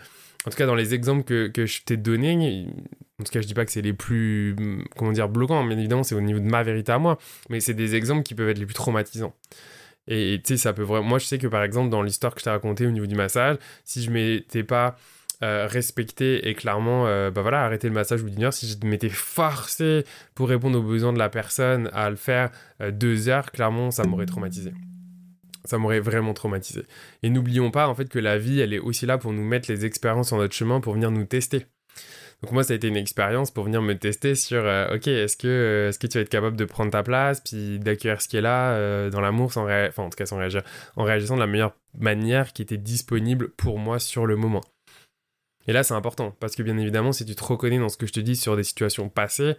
en 0.46 0.52
tout 0.52 0.58
cas, 0.58 0.68
dans 0.68 0.76
les 0.76 0.94
exemples 0.94 1.24
que, 1.24 1.48
que 1.48 1.66
je 1.66 1.82
t'ai 1.82 1.98
donnés, 1.98 2.68
en 3.20 3.24
tout 3.24 3.32
cas, 3.32 3.42
je 3.42 3.48
dis 3.48 3.56
pas 3.56 3.66
que 3.66 3.72
c'est 3.72 3.82
les 3.82 3.94
plus, 3.94 4.56
comment 4.96 5.12
dire, 5.12 5.28
bloquants, 5.28 5.64
bien 5.66 5.78
évidemment, 5.78 6.04
c'est 6.04 6.16
au 6.16 6.22
niveau 6.22 6.40
de 6.40 6.46
ma 6.46 6.62
vérité 6.62 6.92
à 6.92 7.00
moi, 7.00 7.18
mais 7.50 7.60
c'est 7.60 7.74
des 7.74 7.96
exemples 7.96 8.24
qui 8.24 8.36
peuvent 8.36 8.50
être 8.50 8.60
les 8.60 8.66
plus 8.66 8.76
traumatisants. 8.76 9.34
Et 10.08 10.40
tu 10.44 10.54
sais, 10.54 10.58
ça 10.58 10.74
peut 10.74 10.84
vraiment. 10.84 11.08
Moi, 11.08 11.20
je 11.20 11.26
sais 11.26 11.38
que 11.38 11.48
par 11.48 11.64
exemple, 11.64 11.90
dans 11.90 12.02
l'histoire 12.02 12.34
que 12.34 12.40
je 12.42 12.46
t'ai 12.46 12.50
racontée 12.50 12.88
au 12.88 12.92
niveau 12.92 13.06
du 13.06 13.16
massage, 13.16 13.58
si 13.84 14.04
je 14.04 14.10
m'étais 14.10 14.64
pas 14.64 14.96
euh, 15.42 15.68
respecter 15.68 16.50
et 16.50 16.54
clairement 16.54 17.08
euh, 17.08 17.32
bah 17.32 17.42
voilà, 17.42 17.64
arrêter 17.64 17.88
le 17.88 17.94
massage 17.94 18.22
ou 18.24 18.30
heure. 18.42 18.52
Si 18.52 18.68
je 18.68 18.86
m'étais 18.86 19.08
forcé 19.08 20.04
pour 20.36 20.50
répondre 20.50 20.78
aux 20.78 20.84
besoins 20.84 21.14
de 21.14 21.18
la 21.18 21.30
personne 21.30 21.90
à 21.94 22.10
le 22.10 22.18
faire 22.18 22.52
euh, 22.82 22.92
deux 22.92 23.30
heures, 23.30 23.50
clairement, 23.54 23.90
ça 23.90 24.04
m'aurait 24.04 24.26
traumatisé. 24.26 24.74
Ça 25.64 25.78
m'aurait 25.78 26.02
vraiment 26.02 26.34
traumatisé. 26.34 26.82
Et 27.24 27.30
n'oublions 27.30 27.72
pas 27.72 27.88
en 27.88 27.96
fait 27.96 28.10
que 28.10 28.20
la 28.20 28.38
vie, 28.38 28.60
elle 28.60 28.74
est 28.74 28.80
aussi 28.80 29.06
là 29.06 29.18
pour 29.18 29.32
nous 29.32 29.44
mettre 29.44 29.72
les 29.72 29.86
expériences 29.86 30.28
sur 30.28 30.36
notre 30.36 30.54
chemin, 30.54 30.82
pour 30.82 30.94
venir 30.94 31.10
nous 31.10 31.24
tester. 31.24 31.68
Donc 32.42 32.52
moi, 32.52 32.64
ça 32.64 32.74
a 32.74 32.76
été 32.76 32.90
une 32.90 32.98
expérience 32.98 33.50
pour 33.50 33.64
venir 33.64 33.82
me 33.82 33.94
tester 33.98 34.36
sur, 34.36 34.60
ok, 34.94 35.08
est-ce 35.08 35.38
que, 35.38 35.88
est-ce 35.90 36.00
que 36.00 36.08
tu 36.08 36.18
vas 36.18 36.22
être 36.22 36.30
capable 36.30 36.56
de 36.56 36.64
prendre 36.66 36.92
ta 36.92 37.04
place, 37.04 37.42
puis 37.42 37.80
d'accueillir 37.80 38.22
ce 38.22 38.30
qui 38.30 38.38
est 38.38 38.42
là 38.42 39.10
dans 39.10 39.20
l'amour, 39.20 39.52
sans 39.52 39.64
enfin 39.66 40.04
en 40.04 40.10
tout 40.10 40.16
cas 40.16 40.26
sans 40.26 40.38
réagir, 40.38 40.64
en 40.96 41.04
réagissant 41.04 41.36
de 41.36 41.42
la 41.42 41.48
meilleure 41.48 41.76
manière 41.98 42.54
qui 42.54 42.62
était 42.62 42.78
disponible 42.78 43.50
pour 43.52 43.78
moi 43.78 44.00
sur 44.00 44.26
le 44.26 44.38
moment. 44.38 44.62
Et 45.68 45.74
là, 45.74 45.84
c'est 45.84 45.94
important, 45.94 46.36
parce 46.40 46.56
que 46.56 46.64
bien 46.64 46.78
évidemment, 46.78 47.12
si 47.12 47.26
tu 47.26 47.36
te 47.36 47.44
reconnais 47.44 47.80
dans 47.80 47.90
ce 47.90 47.98
que 47.98 48.08
je 48.08 48.14
te 48.14 48.20
dis 48.20 48.36
sur 48.36 48.56
des 48.56 48.64
situations 48.64 49.10
passées, 49.10 49.56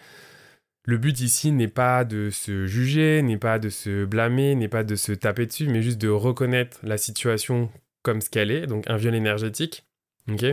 le 0.85 0.99
but 0.99 1.21
ici 1.21 1.52
n'est 1.52 1.69
pas 1.69 2.04
de 2.04 2.30
se 2.30 2.66
juger, 2.66 3.23
n'est 3.23 3.37
pas 3.37 3.59
de 3.59 3.69
se 3.69 4.04
blâmer, 4.04 4.54
n'est 4.54 4.69
pas 4.69 4.83
de 4.83 4.97
se 4.97 5.12
taper 5.12 5.47
dessus, 5.47 5.69
mais 5.69 5.83
juste 5.83 6.00
de 6.00 6.09
reconnaître 6.09 6.78
la 6.83 6.97
situation 6.97 7.71
comme 8.02 8.21
ce 8.21 8.30
qu'elle 8.30 8.50
est, 8.50 8.66
donc 8.66 8.88
un 8.88 8.97
viol 8.97 9.14
énergétique, 9.14 9.85
ok? 10.28 10.45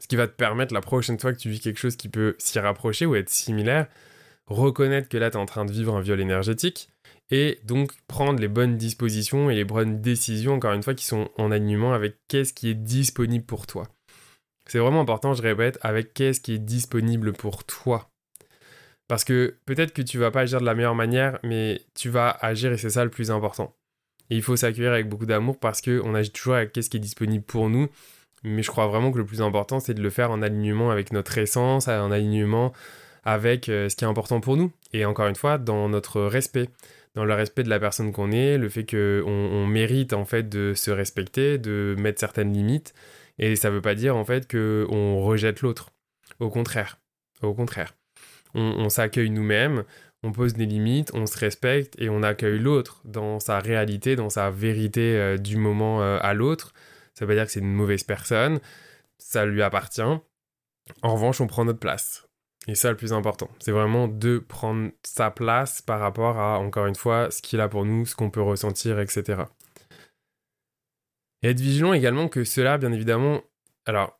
Ce 0.00 0.08
qui 0.08 0.16
va 0.16 0.26
te 0.26 0.34
permettre 0.34 0.74
la 0.74 0.80
prochaine 0.80 1.18
fois 1.18 1.32
que 1.32 1.38
tu 1.38 1.50
vis 1.50 1.60
quelque 1.60 1.78
chose 1.78 1.96
qui 1.96 2.08
peut 2.08 2.34
s'y 2.38 2.58
rapprocher 2.58 3.06
ou 3.06 3.14
être 3.14 3.30
similaire, 3.30 3.86
reconnaître 4.46 5.08
que 5.08 5.16
là 5.16 5.30
tu 5.30 5.36
es 5.36 5.40
en 5.40 5.46
train 5.46 5.64
de 5.64 5.72
vivre 5.72 5.94
un 5.94 6.00
viol 6.00 6.20
énergétique 6.20 6.88
et 7.30 7.60
donc 7.64 7.92
prendre 8.06 8.40
les 8.40 8.48
bonnes 8.48 8.76
dispositions 8.76 9.50
et 9.50 9.54
les 9.54 9.64
bonnes 9.64 10.00
décisions, 10.00 10.54
encore 10.54 10.72
une 10.72 10.82
fois, 10.82 10.94
qui 10.94 11.04
sont 11.04 11.30
en 11.36 11.50
alignement 11.50 11.92
avec 11.92 12.16
qu'est-ce 12.28 12.54
qui 12.54 12.70
est 12.70 12.74
disponible 12.74 13.44
pour 13.44 13.66
toi. 13.66 13.88
C'est 14.68 14.78
vraiment 14.78 15.00
important, 15.00 15.34
je 15.34 15.42
répète, 15.42 15.78
avec 15.82 16.14
qu'est-ce 16.14 16.40
qui 16.40 16.54
est 16.54 16.58
disponible 16.58 17.32
pour 17.32 17.64
toi. 17.64 18.10
Parce 19.08 19.24
que 19.24 19.56
peut-être 19.66 19.92
que 19.92 20.02
tu 20.02 20.18
vas 20.18 20.30
pas 20.30 20.42
agir 20.42 20.60
de 20.60 20.66
la 20.66 20.74
meilleure 20.74 20.94
manière, 20.94 21.38
mais 21.42 21.80
tu 21.94 22.10
vas 22.10 22.30
agir 22.40 22.72
et 22.72 22.76
c'est 22.76 22.90
ça 22.90 23.04
le 23.04 23.10
plus 23.10 23.30
important. 23.30 23.74
Et 24.30 24.36
il 24.36 24.42
faut 24.42 24.56
s'accueillir 24.56 24.92
avec 24.92 25.08
beaucoup 25.08 25.26
d'amour 25.26 25.58
parce 25.58 25.80
qu'on 25.80 26.14
agit 26.14 26.30
toujours 26.30 26.54
avec 26.54 26.72
qu'est-ce 26.72 26.90
qui 26.90 26.98
est 26.98 27.00
disponible 27.00 27.44
pour 27.44 27.70
nous 27.70 27.88
mais 28.44 28.62
je 28.62 28.70
crois 28.70 28.86
vraiment 28.86 29.10
que 29.10 29.18
le 29.18 29.24
plus 29.24 29.42
important, 29.42 29.80
c'est 29.80 29.94
de 29.94 30.02
le 30.02 30.10
faire 30.10 30.30
en 30.30 30.42
alignement 30.42 30.90
avec 30.90 31.12
notre 31.12 31.36
essence, 31.38 31.88
en 31.88 32.10
alignement 32.10 32.72
avec 33.24 33.68
euh, 33.68 33.88
ce 33.88 33.96
qui 33.96 34.04
est 34.04 34.08
important 34.08 34.40
pour 34.40 34.56
nous. 34.56 34.70
Et 34.92 35.04
encore 35.04 35.26
une 35.26 35.34
fois, 35.34 35.58
dans 35.58 35.88
notre 35.88 36.22
respect, 36.22 36.68
dans 37.14 37.24
le 37.24 37.34
respect 37.34 37.62
de 37.62 37.68
la 37.68 37.80
personne 37.80 38.12
qu'on 38.12 38.30
est, 38.30 38.58
le 38.58 38.68
fait 38.68 38.84
qu'on 38.84 39.28
on 39.28 39.66
mérite 39.66 40.12
en 40.12 40.24
fait 40.24 40.48
de 40.48 40.72
se 40.74 40.90
respecter, 40.90 41.58
de 41.58 41.96
mettre 41.98 42.20
certaines 42.20 42.52
limites. 42.52 42.94
Et 43.38 43.56
ça 43.56 43.70
ne 43.70 43.74
veut 43.74 43.82
pas 43.82 43.94
dire 43.94 44.16
en 44.16 44.24
fait 44.24 44.50
qu'on 44.50 45.20
rejette 45.20 45.62
l'autre. 45.62 45.90
Au 46.40 46.50
contraire. 46.50 46.98
Au 47.42 47.54
contraire. 47.54 47.94
On, 48.54 48.88
s'accueille 48.88 49.30
nous-mêmes, 49.30 49.84
on 50.22 50.32
pose 50.32 50.54
des 50.54 50.66
limites, 50.66 51.12
on 51.14 51.26
se 51.26 51.36
respecte 51.38 51.94
et 52.00 52.08
on 52.08 52.22
accueille 52.22 52.58
l'autre 52.58 53.02
dans 53.04 53.38
sa 53.40 53.60
réalité, 53.60 54.16
dans 54.16 54.30
sa 54.30 54.50
vérité 54.50 55.16
euh, 55.16 55.36
du 55.36 55.58
moment 55.58 56.02
euh, 56.02 56.18
à 56.22 56.32
l'autre 56.34 56.72
ça 57.18 57.24
veut 57.24 57.30
pas 57.30 57.34
dire 57.34 57.46
que 57.46 57.50
c'est 57.52 57.60
une 57.60 57.74
mauvaise 57.74 58.04
personne, 58.04 58.60
ça 59.18 59.44
lui 59.44 59.60
appartient. 59.60 60.00
En 60.00 61.14
revanche, 61.14 61.40
on 61.40 61.48
prend 61.48 61.64
notre 61.64 61.80
place. 61.80 62.28
Et 62.68 62.76
ça, 62.76 62.90
le 62.90 62.96
plus 62.96 63.12
important, 63.12 63.48
c'est 63.58 63.72
vraiment 63.72 64.06
de 64.06 64.38
prendre 64.38 64.90
sa 65.02 65.32
place 65.32 65.82
par 65.82 65.98
rapport 65.98 66.38
à, 66.38 66.60
encore 66.60 66.86
une 66.86 66.94
fois, 66.94 67.32
ce 67.32 67.42
qu'il 67.42 67.60
a 67.60 67.68
pour 67.68 67.84
nous, 67.84 68.06
ce 68.06 68.14
qu'on 68.14 68.30
peut 68.30 68.42
ressentir, 68.42 69.00
etc. 69.00 69.42
Et 71.42 71.50
être 71.50 71.60
vigilant 71.60 71.92
également 71.92 72.28
que 72.28 72.44
cela, 72.44 72.78
bien 72.78 72.92
évidemment, 72.92 73.42
alors, 73.86 74.18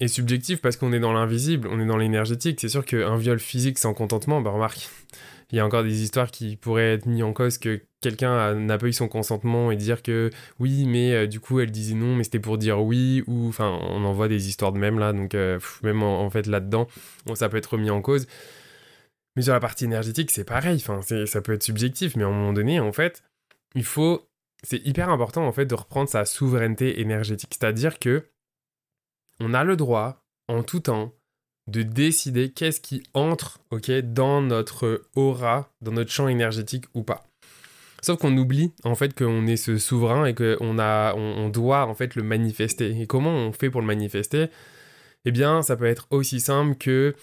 est 0.00 0.08
subjectif 0.08 0.60
parce 0.60 0.76
qu'on 0.76 0.92
est 0.92 1.00
dans 1.00 1.12
l'invisible, 1.12 1.68
on 1.70 1.80
est 1.80 1.86
dans 1.86 1.96
l'énergétique. 1.96 2.60
C'est 2.60 2.68
sûr 2.68 2.84
qu'un 2.84 3.16
viol 3.16 3.38
physique 3.38 3.78
sans 3.78 3.94
contentement, 3.94 4.40
bah 4.40 4.50
remarque, 4.50 4.88
il 5.50 5.56
y 5.56 5.60
a 5.60 5.66
encore 5.66 5.82
des 5.82 6.02
histoires 6.02 6.30
qui 6.30 6.56
pourraient 6.56 6.94
être 6.94 7.06
mises 7.06 7.22
en 7.22 7.32
cause 7.32 7.58
que 7.58 7.82
quelqu'un 8.00 8.54
n'a 8.54 8.78
pas 8.78 8.86
eu 8.86 8.92
son 8.92 9.06
consentement 9.06 9.70
et 9.70 9.76
dire 9.76 10.02
que 10.02 10.30
oui, 10.58 10.86
mais 10.86 11.12
euh, 11.12 11.26
du 11.26 11.40
coup 11.40 11.60
elle 11.60 11.70
disait 11.70 11.94
non, 11.94 12.16
mais 12.16 12.24
c'était 12.24 12.40
pour 12.40 12.58
dire 12.58 12.82
oui, 12.82 13.22
ou 13.26 13.48
enfin 13.48 13.78
on 13.82 14.04
en 14.04 14.12
voit 14.12 14.28
des 14.28 14.48
histoires 14.48 14.72
de 14.72 14.78
même 14.78 14.98
là, 14.98 15.12
donc 15.12 15.34
euh, 15.34 15.60
même 15.82 16.02
en, 16.02 16.28
fait 16.30 16.46
là-dedans, 16.46 16.88
ça 17.34 17.48
peut 17.48 17.58
être 17.58 17.74
remis 17.74 17.90
en 17.90 18.00
cause. 18.00 18.26
Mais 19.36 19.42
sur 19.42 19.52
la 19.52 19.60
partie 19.60 19.84
énergétique, 19.84 20.30
c'est 20.30 20.44
pareil, 20.44 20.76
enfin 20.76 21.00
ça 21.26 21.40
peut 21.42 21.52
être 21.52 21.62
subjectif, 21.62 22.16
mais 22.16 22.24
à 22.24 22.26
un 22.26 22.30
moment 22.30 22.52
donné, 22.52 22.80
en 22.80 22.92
fait, 22.92 23.22
il 23.74 23.84
faut, 23.84 24.28
c'est 24.62 24.84
hyper 24.86 25.08
important 25.08 25.46
en 25.46 25.52
fait 25.52 25.66
de 25.66 25.74
reprendre 25.74 26.08
sa 26.08 26.24
souveraineté 26.24 27.00
énergétique, 27.00 27.50
c'est-à-dire 27.58 27.98
que 27.98 28.24
on 29.40 29.54
a 29.54 29.64
le 29.64 29.76
droit 29.76 30.24
en 30.48 30.62
tout 30.62 30.80
temps 30.80 31.12
de 31.68 31.82
décider 31.82 32.50
qu'est-ce 32.50 32.80
qui 32.80 33.02
entre 33.14 33.60
dans 34.02 34.42
notre 34.42 35.02
aura, 35.14 35.70
dans 35.80 35.92
notre 35.92 36.10
champ 36.10 36.28
énergétique 36.28 36.84
ou 36.94 37.02
pas. 37.02 37.24
Sauf 38.02 38.18
qu'on 38.18 38.36
oublie 38.36 38.72
en 38.82 38.96
fait 38.96 39.16
qu'on 39.16 39.46
est 39.46 39.56
ce 39.56 39.78
souverain 39.78 40.26
et 40.26 40.34
qu'on 40.34 40.78
on, 40.78 41.48
doit 41.48 41.86
en 41.86 41.94
fait 41.94 42.16
le 42.16 42.24
manifester. 42.24 43.00
Et 43.00 43.06
comment 43.06 43.30
on 43.30 43.52
fait 43.52 43.70
pour 43.70 43.80
le 43.80 43.86
manifester? 43.86 44.48
Eh 45.24 45.30
bien, 45.30 45.62
ça 45.62 45.76
peut 45.76 45.84
être 45.86 46.08
aussi 46.10 46.40
simple 46.40 46.76
que 46.76 47.14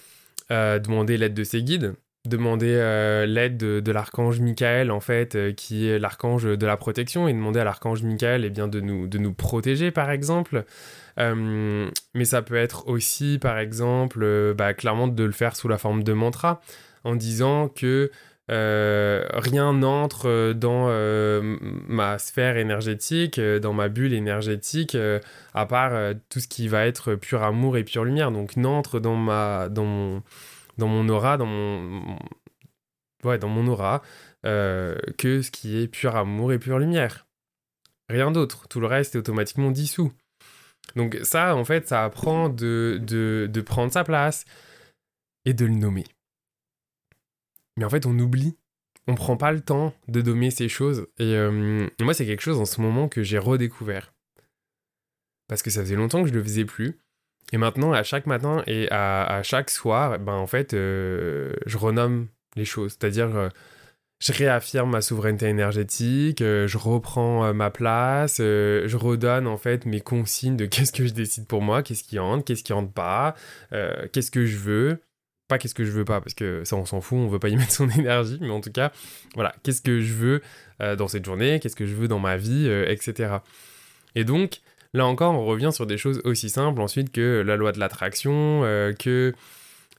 euh, 0.52 0.80
demander 0.80 1.18
l'aide 1.18 1.34
de 1.34 1.44
ses 1.44 1.62
guides, 1.64 1.96
demander 2.26 2.76
euh, 2.76 3.26
l'aide 3.26 3.58
de, 3.58 3.92
l'archange 3.92 4.40
Michael 4.40 4.92
en 4.92 5.00
fait, 5.00 5.36
euh, 5.36 5.54
qui 5.54 5.88
est 5.88 6.00
l'archange 6.00 6.44
de 6.44 6.66
la 6.66 6.78
protection, 6.78 7.28
et 7.28 7.34
demander 7.34 7.60
à 7.60 7.64
l'archange 7.64 8.04
Michael 8.04 8.44
eh 8.46 8.50
bien 8.50 8.68
de 8.68 8.82
nous, 8.82 9.08
de 9.08 9.18
nous 9.18 9.34
protéger 9.34 9.92
par 9.92 10.12
exemple. 10.12 10.66
Euh, 11.18 11.90
mais 12.14 12.26
ça 12.26 12.42
peut 12.42 12.56
être 12.56 12.88
aussi, 12.88 13.40
par 13.40 13.58
exemple, 13.58 14.54
bah, 14.58 14.74
clairement 14.74 15.08
de 15.08 15.24
le 15.24 15.32
faire 15.32 15.56
sous 15.56 15.68
la 15.68 15.78
forme 15.78 16.04
de 16.04 16.14
mantra, 16.14 16.62
en 17.04 17.16
disant 17.16 17.70
que 17.70 18.12
rien 18.52 19.74
n'entre 19.74 20.54
dans 20.54 20.88
ma 21.88 22.18
sphère 22.18 22.58
énergétique, 22.58 23.40
dans 23.40 23.74
ma 23.74 23.90
bulle 23.90 24.14
énergétique, 24.14 24.98
à 25.54 25.66
part 25.68 26.16
tout 26.30 26.40
ce 26.40 26.48
qui 26.48 26.68
va 26.68 26.88
être 26.88 27.14
pur 27.14 27.44
amour 27.44 27.78
et 27.78 27.84
pure 27.84 28.06
lumière. 28.06 28.32
Donc 28.32 28.58
n'entre 28.58 29.00
dans 29.00 29.16
ma, 29.16 29.70
dans 29.70 29.86
mon, 29.86 30.24
dans 30.80 30.88
mon 30.88 31.08
aura, 31.10 31.38
dans 31.38 31.46
mon, 31.46 32.18
ouais, 33.24 33.38
dans 33.38 33.50
mon 33.50 33.68
aura, 33.68 34.02
que 34.44 35.42
ce 35.42 35.52
qui 35.52 35.78
est 35.78 35.88
pur 35.88 36.16
amour 36.16 36.52
et 36.52 36.60
pure 36.60 36.80
lumière. 36.80 37.28
Rien 38.10 38.32
d'autre. 38.32 38.68
Tout 38.68 38.80
le 38.80 38.88
reste 38.88 39.16
est 39.16 39.20
automatiquement 39.20 39.70
dissous. 39.70 40.12
Donc 40.96 41.18
ça, 41.24 41.56
en 41.56 41.64
fait, 41.64 41.88
ça 41.88 42.04
apprend 42.04 42.50
de, 42.50 43.00
de, 43.02 43.62
prendre 43.62 43.94
sa 43.94 44.04
place 44.04 44.46
et 45.46 45.54
de 45.54 45.66
le 45.66 45.74
nommer. 45.74 46.06
Mais 47.78 47.86
en 47.86 47.90
fait, 47.90 48.06
on 48.06 48.18
oublie. 48.18 48.58
On 49.08 49.16
prend 49.16 49.38
pas 49.38 49.52
le 49.52 49.62
temps 49.62 49.94
de 50.08 50.22
nommer 50.22 50.52
ces 50.52 50.70
choses. 50.70 51.08
Et 51.18 51.36
euh, 51.36 51.88
moi, 52.00 52.14
c'est 52.14 52.26
quelque 52.26 52.42
chose 52.42 52.60
en 52.60 52.66
ce 52.66 52.82
moment 52.82 53.08
que 53.08 53.24
j'ai 53.24 53.38
redécouvert. 53.38 54.14
Parce 55.48 55.64
que 55.64 55.70
ça 55.70 55.82
faisait 55.82 55.96
longtemps 55.96 56.22
que 56.22 56.30
je 56.30 56.34
le 56.34 56.44
faisais 56.44 56.66
plus. 56.66 57.00
Et 57.52 57.58
maintenant, 57.58 57.92
à 57.94 58.04
chaque 58.04 58.28
matin 58.28 58.64
et 58.68 58.88
à, 58.92 59.42
chaque 59.44 59.70
soir, 59.70 60.20
ben 60.20 60.34
en 60.34 60.48
fait, 60.48 60.74
euh, 60.74 61.54
je 61.66 61.78
renomme 61.78 62.28
les 62.56 62.66
choses. 62.66 62.92
C'est-à-dire, 62.92 63.36
euh, 63.36 63.50
je 64.20 64.34
réaffirme 64.34 64.92
ma 64.92 65.02
souveraineté 65.02 65.48
énergétique, 65.48 66.42
euh, 66.42 66.68
je 66.68 66.78
reprends 66.78 67.54
ma 67.54 67.70
place, 67.70 68.38
je 68.38 68.96
redonne 68.98 69.48
en 69.48 69.58
fait 69.58 69.86
mes 69.86 70.02
consignes 70.02 70.58
de 70.58 70.66
qu'est-ce 70.68 70.92
que 70.92 71.08
je 71.08 71.14
décide 71.14 71.48
pour 71.48 71.62
moi, 71.62 71.82
qu'est-ce 71.82 72.04
qui 72.04 72.20
rentre, 72.20 72.44
qu'est-ce 72.46 72.64
qui 72.64 72.74
rentre 72.74 72.92
pas, 72.92 73.36
qu'est-ce 73.72 74.32
que 74.32 74.46
je 74.46 74.58
veux, 74.58 75.02
pas 75.48 75.58
qu'est-ce 75.58 75.74
que 75.74 75.86
je 75.86 75.92
veux 75.92 76.06
pas 76.06 76.22
parce 76.22 76.36
que 76.36 76.64
ça 76.66 76.76
on 76.76 76.86
s'en 76.86 77.02
fout, 77.02 77.18
on 77.18 77.28
veut 77.28 77.40
pas 77.40 77.50
y 77.50 77.56
mettre 77.58 77.72
son 77.72 77.90
énergie, 77.90 78.38
mais 78.42 78.52
en 78.52 78.62
tout 78.62 78.72
cas 78.72 78.92
voilà, 79.34 79.56
qu'est-ce 79.64 79.82
que 79.82 80.02
je 80.02 80.14
veux 80.14 80.42
dans 80.98 81.08
cette 81.08 81.26
journée, 81.26 81.60
qu'est-ce 81.60 81.76
que 81.76 81.88
je 81.88 81.96
veux 81.96 82.08
dans 82.08 82.20
ma 82.20 82.38
vie, 82.38 82.70
etc. 82.88 83.38
Et 84.16 84.26
donc 84.26 84.60
là 84.94 85.06
encore 85.06 85.34
on 85.34 85.46
revient 85.46 85.72
sur 85.72 85.86
des 85.86 85.98
choses 85.98 86.22
aussi 86.24 86.50
simples 86.50 86.82
ensuite 86.82 87.12
que 87.12 87.44
la 87.46 87.56
loi 87.56 87.72
de 87.72 87.80
l'attraction, 87.80 88.62
que 88.98 89.34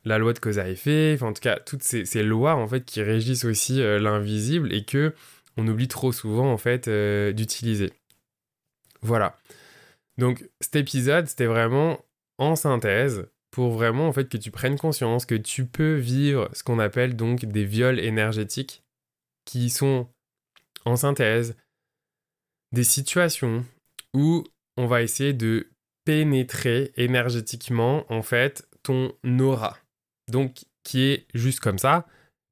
la 0.04 0.18
loi 0.18 0.32
de 0.32 0.38
cause 0.38 0.58
à 0.58 0.68
effet, 0.68 1.12
enfin 1.14 1.28
en 1.28 1.32
tout 1.32 1.42
cas 1.42 1.58
toutes 1.58 1.82
ces, 1.82 2.22
lois 2.22 2.54
en 2.54 2.66
fait 2.66 2.84
qui 2.84 3.02
régissent 3.02 3.44
aussi 3.44 3.82
euh, 3.82 3.98
l'invisible 3.98 4.72
et 4.72 4.84
que 4.84 5.14
on 5.56 5.66
oublie 5.68 5.88
trop 5.88 6.12
souvent 6.12 6.50
en 6.52 6.56
fait 6.56 6.88
euh, 6.88 7.32
d'utiliser. 7.32 7.92
Voilà. 9.02 9.36
Donc 10.18 10.48
cet 10.60 10.76
épisode 10.76 11.26
c'était 11.26 11.46
vraiment 11.46 12.04
en 12.38 12.56
synthèse 12.56 13.26
pour 13.50 13.72
vraiment 13.72 14.08
en 14.08 14.12
fait 14.12 14.28
que 14.28 14.38
tu 14.38 14.50
prennes 14.50 14.78
conscience 14.78 15.26
que 15.26 15.34
tu 15.34 15.66
peux 15.66 15.94
vivre 15.94 16.48
ce 16.52 16.62
qu'on 16.62 16.78
appelle 16.78 17.16
donc 17.16 17.44
des 17.44 17.64
viols 17.64 17.98
énergétiques 17.98 18.82
qui 19.44 19.70
sont 19.70 20.08
en 20.84 20.96
synthèse 20.96 21.56
des 22.72 22.84
situations 22.84 23.64
où 24.14 24.44
on 24.76 24.86
va 24.86 25.02
essayer 25.02 25.32
de 25.32 25.68
pénétrer 26.04 26.92
énergétiquement 26.96 28.04
en 28.12 28.22
fait 28.22 28.66
ton 28.82 29.12
aura 29.38 29.76
donc 30.30 30.64
qui 30.82 31.02
est 31.02 31.26
juste 31.34 31.60
comme 31.60 31.78
ça, 31.78 32.06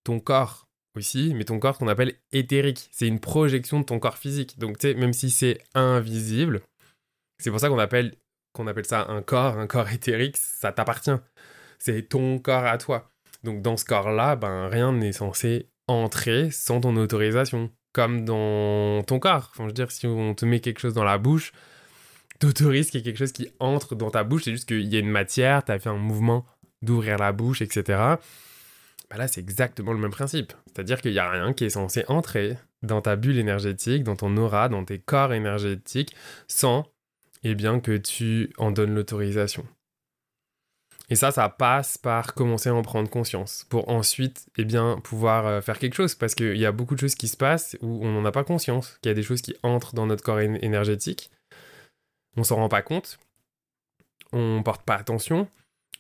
ton 0.05 0.21
corps 0.21 0.69
aussi, 0.97 1.33
mais 1.35 1.45
ton 1.45 1.59
corps 1.59 1.79
qu'on 1.79 1.89
appelle 1.89 2.15
éthérique. 2.33 2.89
C'est 2.93 3.07
une 3.07 3.21
projection 3.21 3.81
de 3.81 3.85
ton 3.85 3.99
corps 3.99 4.19
physique. 4.19 4.59
Donc, 4.59 4.79
tu 4.79 4.89
sais, 4.89 4.95
même 4.95 5.13
si 5.13 5.31
c'est 5.31 5.59
invisible, 5.75 6.61
c'est 7.39 7.51
pour 7.51 7.61
ça 7.61 7.69
qu'on 7.69 7.79
appelle, 7.79 8.15
qu'on 8.53 8.67
appelle 8.67 8.87
ça 8.87 9.07
un 9.09 9.23
corps, 9.23 9.59
un 9.59 9.67
corps 9.67 9.89
éthérique, 9.91 10.37
ça 10.37 10.73
t'appartient. 10.73 11.17
C'est 11.79 12.09
ton 12.09 12.39
corps 12.39 12.65
à 12.65 12.79
toi. 12.79 13.11
Donc, 13.45 13.63
dans 13.63 13.77
ce 13.77 13.85
corps-là, 13.85 14.37
ben, 14.37 14.69
rien 14.69 14.93
n'est 14.93 15.13
censé 15.13 15.69
entrer 15.87 16.51
sans 16.51 16.81
ton 16.81 16.97
autorisation. 16.97 17.71
Comme 17.95 18.25
dans 18.25 19.03
ton 19.05 19.19
corps. 19.19 19.51
Enfin, 19.53 19.65
je 19.65 19.69
veux 19.69 19.73
dire, 19.73 19.91
si 19.91 20.07
on 20.07 20.35
te 20.35 20.45
met 20.45 20.61
quelque 20.61 20.81
chose 20.81 20.95
dans 20.95 21.05
la 21.05 21.19
bouche, 21.19 21.53
t'autorises 22.39 22.91
qu'il 22.91 23.01
y 23.01 23.03
ait 23.03 23.05
quelque 23.05 23.19
chose 23.19 23.33
qui 23.33 23.49
entre 23.59 23.95
dans 23.95 24.11
ta 24.11 24.25
bouche. 24.25 24.45
C'est 24.45 24.53
juste 24.53 24.69
qu'il 24.69 24.87
y 24.87 24.97
a 24.97 25.01
une 25.01 25.11
matière, 25.11 25.65
t'as 25.65 25.79
fait 25.79 25.89
un 25.89 25.97
mouvement 25.97 26.47
d'ouvrir 26.83 27.19
la 27.19 27.33
bouche, 27.33 27.63
etc. 27.63 27.83
Bah 29.11 29.17
là, 29.17 29.27
c'est 29.27 29.41
exactement 29.41 29.93
le 29.93 29.99
même 29.99 30.11
principe. 30.11 30.53
C'est-à-dire 30.67 31.01
qu'il 31.01 31.13
n'y 31.13 31.19
a 31.19 31.31
rien 31.31 31.53
qui 31.53 31.65
est 31.65 31.71
censé 31.71 32.05
entrer 32.09 32.57
dans 32.83 33.01
ta 33.01 33.17
bulle 33.17 33.39
énergétique, 33.39 34.05
dans 34.05 34.17
ton 34.17 34.37
aura, 34.37 34.69
dans 34.69 34.85
tes 34.85 34.99
corps 34.99 35.33
énergétiques, 35.33 36.15
sans 36.47 36.87
eh 37.43 37.55
bien, 37.55 37.81
que 37.81 37.97
tu 37.97 38.53
en 38.59 38.71
donnes 38.71 38.95
l'autorisation. 38.95 39.67
Et 41.11 41.17
ça, 41.17 41.31
ça 41.31 41.49
passe 41.49 41.97
par 41.97 42.35
commencer 42.35 42.69
à 42.69 42.75
en 42.75 42.83
prendre 42.83 43.09
conscience 43.09 43.65
pour 43.71 43.89
ensuite 43.89 44.47
eh 44.59 44.65
bien, 44.65 45.01
pouvoir 45.03 45.47
euh, 45.47 45.61
faire 45.63 45.79
quelque 45.79 45.95
chose. 45.95 46.15
Parce 46.15 46.35
qu'il 46.35 46.59
y 46.59 46.67
a 46.67 46.73
beaucoup 46.73 46.95
de 46.95 47.01
choses 47.01 47.15
qui 47.15 47.29
se 47.29 47.37
passent 47.37 47.77
où 47.81 48.05
on 48.05 48.13
n'en 48.13 48.25
a 48.27 48.33
pas 48.33 48.45
conscience, 48.45 48.99
qu'il 49.01 49.09
y 49.09 49.13
a 49.13 49.15
des 49.15 49.23
choses 49.23 49.41
qui 49.41 49.57
entrent 49.63 49.95
dans 49.95 50.07
notre 50.07 50.23
corps 50.23 50.41
énergétique. 50.41 51.31
On 52.39 52.45
s'en 52.45 52.57
rend 52.57 52.69
pas 52.69 52.83
compte. 52.83 53.19
On 54.33 54.63
porte 54.63 54.83
pas 54.83 54.95
attention. 54.95 55.49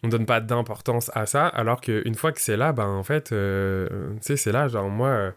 On 0.02 0.08
donne 0.08 0.26
pas 0.26 0.40
d'importance 0.40 1.10
à 1.14 1.26
ça. 1.26 1.46
Alors 1.46 1.80
qu'une 1.80 2.14
fois 2.14 2.32
que 2.32 2.40
c'est 2.40 2.56
là, 2.56 2.72
ben 2.72 2.86
en 2.86 3.02
fait, 3.02 3.32
euh, 3.32 4.14
c'est 4.20 4.52
là. 4.52 4.68
Genre, 4.68 4.88
moi, 4.88 5.08
euh, 5.08 5.30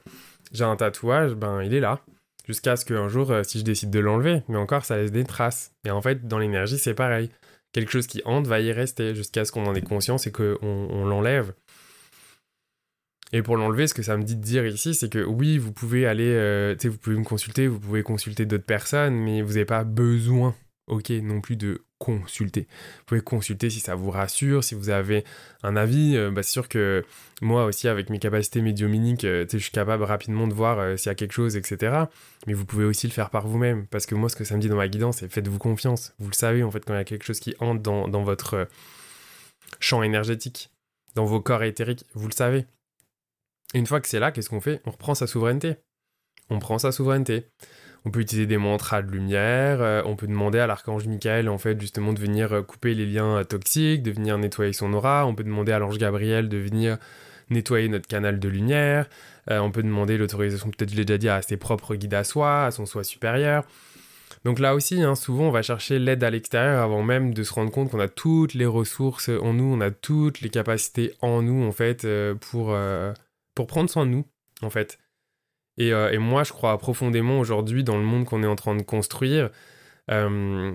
j'ai 0.53 0.63
un 0.63 0.75
tatouage, 0.75 1.33
ben 1.33 1.63
il 1.63 1.73
est 1.73 1.79
là. 1.79 1.99
Jusqu'à 2.47 2.75
ce 2.75 2.85
qu'un 2.85 3.07
jour, 3.07 3.33
si 3.43 3.59
je 3.59 3.63
décide 3.63 3.89
de 3.89 3.99
l'enlever, 3.99 4.43
mais 4.47 4.57
encore, 4.57 4.85
ça 4.85 4.97
laisse 4.97 5.11
des 5.11 5.23
traces. 5.23 5.73
Et 5.85 5.91
en 5.91 6.01
fait, 6.01 6.27
dans 6.27 6.39
l'énergie, 6.39 6.77
c'est 6.77 6.93
pareil 6.93 7.29
quelque 7.71 7.91
chose 7.91 8.07
qui 8.07 8.21
hante 8.25 8.47
va 8.47 8.59
y 8.59 8.71
rester 8.71 9.15
jusqu'à 9.15 9.45
ce 9.45 9.51
qu'on 9.51 9.65
en 9.65 9.75
ait 9.75 9.81
conscience 9.81 10.27
et 10.27 10.31
qu'on 10.31 10.57
on, 10.61 11.05
l'enlève. 11.05 11.53
Et 13.33 13.41
pour 13.41 13.55
l'enlever, 13.55 13.87
ce 13.87 13.93
que 13.93 14.03
ça 14.03 14.17
me 14.17 14.23
dit 14.23 14.35
de 14.35 14.41
dire 14.41 14.65
ici, 14.65 14.93
c'est 14.93 15.09
que 15.09 15.23
oui, 15.23 15.57
vous 15.57 15.71
pouvez 15.71 16.05
aller, 16.05 16.33
euh, 16.35 16.75
vous 16.83 16.97
pouvez 16.97 17.15
me 17.15 17.23
consulter, 17.23 17.67
vous 17.67 17.79
pouvez 17.79 18.03
consulter 18.03 18.45
d'autres 18.45 18.65
personnes, 18.65 19.15
mais 19.15 19.41
vous 19.41 19.53
n'avez 19.53 19.65
pas 19.65 19.85
besoin 19.85 20.53
ok 20.91 21.09
non 21.09 21.41
plus 21.41 21.55
de 21.55 21.83
consulter. 21.97 22.67
Vous 22.99 23.03
pouvez 23.05 23.21
consulter 23.21 23.69
si 23.69 23.79
ça 23.79 23.95
vous 23.95 24.11
rassure, 24.11 24.63
si 24.63 24.75
vous 24.75 24.89
avez 24.89 25.23
un 25.63 25.75
avis. 25.75 26.17
Euh, 26.17 26.31
bah, 26.31 26.43
c'est 26.43 26.51
sûr 26.51 26.67
que 26.67 27.03
moi 27.41 27.65
aussi, 27.65 27.87
avec 27.87 28.09
mes 28.09 28.19
capacités 28.19 28.61
médiuminiques, 28.61 29.23
euh, 29.23 29.45
je 29.51 29.57
suis 29.57 29.71
capable 29.71 30.03
rapidement 30.03 30.47
de 30.47 30.53
voir 30.53 30.79
euh, 30.79 30.97
s'il 30.97 31.09
y 31.09 31.11
a 31.11 31.15
quelque 31.15 31.31
chose, 31.31 31.55
etc. 31.55 32.05
Mais 32.45 32.53
vous 32.53 32.65
pouvez 32.65 32.85
aussi 32.85 33.07
le 33.07 33.13
faire 33.13 33.29
par 33.29 33.47
vous-même. 33.47 33.87
Parce 33.87 34.05
que 34.05 34.15
moi, 34.15 34.29
ce 34.29 34.35
que 34.35 34.43
ça 34.43 34.55
me 34.55 34.61
dit 34.61 34.67
dans 34.67 34.75
ma 34.75 34.87
guidance, 34.87 35.17
c'est 35.17 35.31
faites-vous 35.31 35.59
confiance. 35.59 36.13
Vous 36.19 36.29
le 36.29 36.35
savez, 36.35 36.63
en 36.63 36.71
fait, 36.71 36.83
quand 36.85 36.93
il 36.93 36.97
y 36.97 36.99
a 36.99 37.05
quelque 37.05 37.25
chose 37.25 37.39
qui 37.39 37.55
entre 37.59 37.81
dans, 37.81 38.07
dans 38.07 38.23
votre 38.23 38.67
champ 39.79 40.03
énergétique, 40.03 40.71
dans 41.15 41.25
vos 41.25 41.41
corps 41.41 41.63
éthériques, 41.63 42.05
vous 42.13 42.27
le 42.27 42.33
savez. 42.33 42.65
une 43.73 43.85
fois 43.85 44.01
que 44.01 44.07
c'est 44.07 44.19
là, 44.19 44.31
qu'est-ce 44.31 44.49
qu'on 44.49 44.61
fait? 44.61 44.81
On 44.85 44.91
reprend 44.91 45.15
sa 45.15 45.27
souveraineté. 45.27 45.75
On 46.49 46.59
prend 46.59 46.79
sa 46.79 46.91
souveraineté. 46.91 47.45
On 48.03 48.09
peut 48.09 48.21
utiliser 48.21 48.47
des 48.47 48.57
mantras 48.57 49.03
de 49.03 49.11
lumière, 49.11 49.81
euh, 49.81 50.01
on 50.05 50.15
peut 50.15 50.25
demander 50.25 50.57
à 50.57 50.65
l'archange 50.65 51.05
Michael 51.05 51.47
en 51.49 51.59
fait 51.59 51.79
justement 51.79 52.13
de 52.13 52.19
venir 52.19 52.51
euh, 52.51 52.61
couper 52.63 52.95
les 52.95 53.05
liens 53.05 53.37
euh, 53.37 53.43
toxiques, 53.43 54.01
de 54.01 54.11
venir 54.11 54.39
nettoyer 54.39 54.73
son 54.73 54.91
aura, 54.93 55.27
on 55.27 55.35
peut 55.35 55.43
demander 55.43 55.71
à 55.71 55.77
l'ange 55.77 55.99
Gabriel 55.99 56.49
de 56.49 56.57
venir 56.57 56.97
nettoyer 57.51 57.89
notre 57.89 58.07
canal 58.07 58.39
de 58.39 58.47
lumière, 58.47 59.07
on 59.49 59.71
peut 59.71 59.83
demander 59.83 60.17
l'autorisation, 60.17 60.69
peut-être 60.69 60.91
je 60.91 60.95
l'ai 60.95 61.03
déjà 61.03 61.17
dit, 61.17 61.27
à 61.27 61.41
ses 61.41 61.57
propres 61.57 61.95
guides 61.95 62.13
à 62.13 62.23
soi, 62.23 62.63
à 62.63 62.71
son 62.71 62.85
soi 62.85 63.03
supérieur. 63.03 63.65
Donc 64.45 64.59
là 64.59 64.73
aussi, 64.73 65.01
hein, 65.01 65.15
souvent 65.15 65.49
on 65.49 65.51
va 65.51 65.61
chercher 65.61 65.99
l'aide 65.99 66.23
à 66.23 66.29
l'extérieur 66.29 66.81
avant 66.81 67.03
même 67.03 67.33
de 67.33 67.43
se 67.43 67.53
rendre 67.53 67.69
compte 67.69 67.91
qu'on 67.91 67.99
a 67.99 68.07
toutes 68.07 68.53
les 68.53 68.65
ressources 68.65 69.29
en 69.29 69.53
nous, 69.53 69.65
on 69.65 69.81
a 69.81 69.91
toutes 69.91 70.39
les 70.39 70.49
capacités 70.49 71.13
en 71.21 71.41
nous 71.41 71.65
en 71.65 71.73
fait 71.73 72.07
pour, 72.39 72.73
pour 73.53 73.67
prendre 73.67 73.89
soin 73.89 74.05
de 74.05 74.11
nous 74.11 74.25
en 74.61 74.69
fait. 74.69 74.97
Euh, 75.79 76.11
et, 76.11 76.17
moi, 76.17 76.43
je 76.43 76.51
crois 76.51 76.77
profondément 76.77 77.39
aujourd'hui 77.39 77.83
dans 77.83 77.97
le 77.97 78.03
monde 78.03 78.25
qu'on 78.25 78.43
est 78.43 78.47
en 78.47 78.55
train 78.55 78.75
de 78.75 78.83
construire. 78.83 79.49
Euh, 80.09 80.73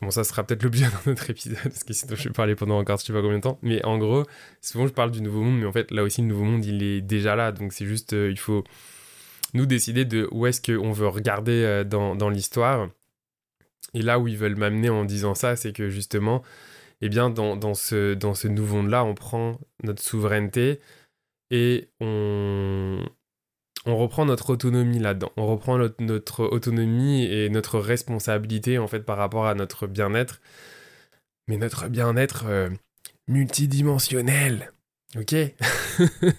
bon, 0.00 0.10
ça 0.10 0.24
sera 0.24 0.44
peut-être 0.44 0.62
l'objet 0.62 0.86
d'un 1.04 1.12
autre 1.12 1.30
épisode, 1.30 1.62
parce 1.62 1.84
que 1.84 1.92
sinon 1.92 2.16
je 2.16 2.24
vais 2.24 2.32
parler 2.32 2.54
pendant 2.56 2.78
encore 2.78 2.98
je 2.98 3.04
sais 3.04 3.12
pas 3.12 3.22
combien 3.22 3.38
de 3.38 3.42
temps. 3.42 3.58
Mais 3.62 3.84
en 3.84 3.98
gros, 3.98 4.24
souvent 4.60 4.86
je 4.86 4.92
parle 4.92 5.10
du 5.10 5.22
nouveau 5.22 5.42
monde, 5.42 5.60
mais 5.60 5.66
en 5.66 5.72
fait, 5.72 5.90
là 5.90 6.02
aussi, 6.02 6.22
le 6.22 6.28
nouveau 6.28 6.44
monde, 6.44 6.64
il 6.64 6.82
est 6.82 7.00
déjà 7.00 7.36
là. 7.36 7.52
Donc 7.52 7.72
c'est 7.72 7.86
juste, 7.86 8.12
euh, 8.14 8.30
il 8.30 8.38
faut 8.38 8.64
nous 9.54 9.66
décider 9.66 10.04
de 10.04 10.28
où 10.32 10.46
est-ce 10.46 10.60
qu'on 10.62 10.92
veut 10.92 11.08
regarder 11.08 11.84
dans, 11.86 12.16
dans 12.16 12.30
l'histoire. 12.30 12.88
Et 13.94 14.02
là 14.02 14.18
où 14.18 14.28
ils 14.28 14.38
veulent 14.38 14.56
m'amener 14.56 14.88
en 14.88 15.04
disant 15.04 15.34
ça, 15.34 15.56
c'est 15.56 15.74
que 15.74 15.90
justement, 15.90 16.42
eh 17.02 17.08
bien, 17.10 17.30
dans, 17.30 17.56
dans 17.56 17.74
ce, 17.74 18.14
dans 18.14 18.34
ce 18.34 18.48
nouveau 18.48 18.76
monde-là, 18.76 19.04
on 19.04 19.14
prend 19.14 19.58
notre 19.82 20.02
souveraineté 20.02 20.80
et 21.50 21.90
on, 22.00 23.04
on 23.86 23.96
reprend 23.96 24.24
notre 24.24 24.50
autonomie 24.50 24.98
là-dedans. 24.98 25.32
On 25.36 25.46
reprend 25.46 25.78
notre, 25.78 26.44
autonomie 26.44 27.24
et 27.24 27.48
notre 27.48 27.78
responsabilité 27.78 28.78
en 28.78 28.86
fait 28.86 29.00
par 29.00 29.16
rapport 29.16 29.46
à 29.46 29.54
notre 29.54 29.86
bien-être. 29.86 30.40
Mais 31.48 31.56
notre 31.56 31.88
bien-être 31.88 32.44
euh, 32.46 32.70
multidimensionnel. 33.26 34.72
Ok? 35.18 35.30
Je 35.98 36.06
sais 36.06 36.34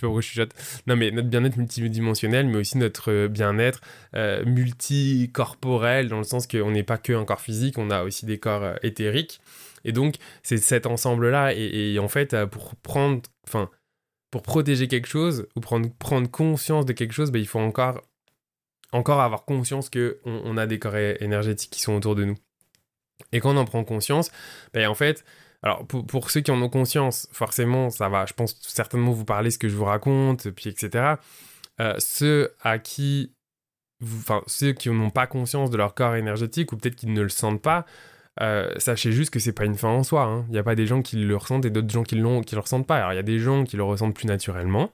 pourquoi 0.00 0.20
je 0.22 0.28
chuchote. 0.28 0.54
Non, 0.86 0.96
mais 0.96 1.10
notre 1.10 1.28
bien-être 1.28 1.56
multidimensionnel, 1.58 2.46
mais 2.46 2.56
aussi 2.56 2.78
notre 2.78 3.26
bien-être 3.26 3.80
euh, 4.14 4.44
multicorporel, 4.46 6.08
dans 6.08 6.16
le 6.18 6.24
sens 6.24 6.46
qu'on 6.46 6.70
n'est 6.70 6.84
pas 6.84 6.96
que 6.96 7.12
un 7.12 7.26
corps 7.26 7.40
physique, 7.40 7.76
on 7.76 7.90
a 7.90 8.04
aussi 8.04 8.24
des 8.24 8.38
corps 8.38 8.62
euh, 8.62 8.76
éthériques. 8.82 9.40
Et 9.84 9.92
donc, 9.92 10.14
c'est 10.42 10.56
cet 10.56 10.86
ensemble-là. 10.86 11.52
Et, 11.54 11.92
et, 11.92 11.98
en 11.98 12.08
fait, 12.08 12.46
pour 12.46 12.76
prendre. 12.76 13.20
Enfin, 13.46 13.68
pour 14.30 14.42
protéger 14.42 14.88
quelque 14.88 15.08
chose 15.08 15.46
ou 15.56 15.60
prendre, 15.60 15.90
prendre 15.98 16.30
conscience 16.30 16.84
de 16.84 16.92
quelque 16.92 17.12
chose, 17.12 17.30
ben, 17.30 17.40
il 17.40 17.48
faut 17.48 17.58
encore, 17.58 18.02
encore 18.92 19.20
avoir 19.20 19.44
conscience 19.44 19.90
qu'on 19.90 20.12
on 20.24 20.56
a 20.56 20.66
des 20.66 20.78
corps 20.78 20.96
énergétiques 20.96 21.70
qui 21.70 21.80
sont 21.80 21.94
autour 21.94 22.14
de 22.14 22.24
nous. 22.24 22.36
Et 23.32 23.40
quand 23.40 23.54
on 23.54 23.56
en 23.56 23.64
prend 23.64 23.84
conscience, 23.84 24.30
ben, 24.72 24.88
en 24.88 24.94
fait, 24.94 25.24
alors 25.62 25.86
pour, 25.86 26.30
ceux 26.30 26.40
qui 26.40 26.50
en 26.50 26.62
ont 26.62 26.68
conscience, 26.68 27.28
forcément, 27.32 27.90
ça 27.90 28.08
va, 28.08 28.26
je 28.26 28.32
pense 28.32 28.56
certainement 28.60 29.12
vous 29.12 29.24
parler 29.24 29.50
ce 29.50 29.58
que 29.58 29.68
je 29.68 29.76
vous 29.76 29.84
raconte, 29.84 30.50
puis 30.50 30.70
etc. 30.70 31.14
Euh, 31.80 31.94
ceux 31.98 32.54
à 32.62 32.78
qui, 32.78 33.32
enfin 34.02 34.42
ceux 34.46 34.72
qui 34.72 34.88
n'ont 34.90 35.10
pas 35.10 35.26
conscience 35.26 35.70
de 35.70 35.76
leur 35.76 35.94
corps 35.94 36.14
énergétique 36.14 36.72
ou 36.72 36.76
peut-être 36.76 36.96
qu'ils 36.96 37.12
ne 37.12 37.22
le 37.22 37.28
sentent 37.28 37.62
pas, 37.62 37.86
euh, 38.40 38.70
sachez 38.76 39.12
juste 39.12 39.30
que 39.30 39.38
c'est 39.38 39.52
pas 39.52 39.64
une 39.64 39.74
fin 39.74 39.88
en 39.88 40.02
soi. 40.02 40.24
Hein. 40.24 40.44
Il 40.48 40.52
n'y 40.52 40.58
a 40.58 40.62
pas 40.62 40.74
des 40.74 40.86
gens 40.86 41.02
qui 41.02 41.16
le 41.16 41.36
ressentent 41.36 41.64
et 41.64 41.70
d'autres 41.70 41.90
gens 41.90 42.02
qui, 42.02 42.16
qui 42.16 42.54
le 42.54 42.60
ressentent 42.60 42.86
pas. 42.86 42.96
Alors 42.96 43.12
il 43.12 43.16
y 43.16 43.20
a 43.20 43.24
des 43.24 43.38
gens 43.38 43.64
qui 43.64 43.76
le 43.76 43.82
ressentent 43.82 44.14
plus 44.14 44.26
naturellement. 44.26 44.90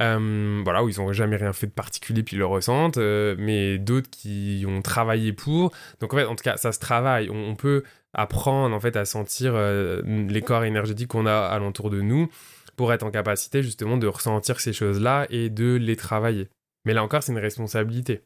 Euh, 0.00 0.60
voilà, 0.62 0.84
où 0.84 0.88
ils 0.88 0.98
n'ont 0.98 1.12
jamais 1.12 1.36
rien 1.36 1.52
fait 1.52 1.66
de 1.66 1.72
particulier 1.72 2.22
puis 2.22 2.36
ils 2.36 2.38
le 2.38 2.46
ressentent, 2.46 2.98
euh, 2.98 3.34
mais 3.36 3.78
d'autres 3.78 4.08
qui 4.08 4.64
ont 4.68 4.80
travaillé 4.80 5.32
pour. 5.32 5.72
Donc 6.00 6.14
en 6.14 6.16
fait, 6.16 6.24
en 6.24 6.36
tout 6.36 6.44
cas, 6.44 6.56
ça 6.56 6.70
se 6.70 6.78
travaille. 6.78 7.28
On, 7.30 7.56
peut 7.56 7.82
apprendre 8.14 8.74
en 8.74 8.80
fait 8.80 8.96
à 8.96 9.04
sentir 9.04 9.54
les 9.54 10.42
corps 10.42 10.64
énergétiques 10.64 11.08
qu'on 11.08 11.26
a 11.26 11.34
alentour 11.34 11.90
de 11.90 12.00
nous 12.00 12.28
pour 12.76 12.92
être 12.92 13.02
en 13.02 13.10
capacité 13.10 13.62
justement 13.62 13.96
de 13.96 14.06
ressentir 14.06 14.60
ces 14.60 14.72
choses-là 14.72 15.26
et 15.30 15.50
de 15.50 15.74
les 15.74 15.96
travailler. 15.96 16.48
Mais 16.84 16.94
là 16.94 17.02
encore, 17.02 17.22
c'est 17.22 17.32
une 17.32 17.38
responsabilité. 17.38 18.22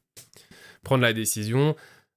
Prendre 0.84 1.02
la 1.02 1.14
décision, 1.14 1.74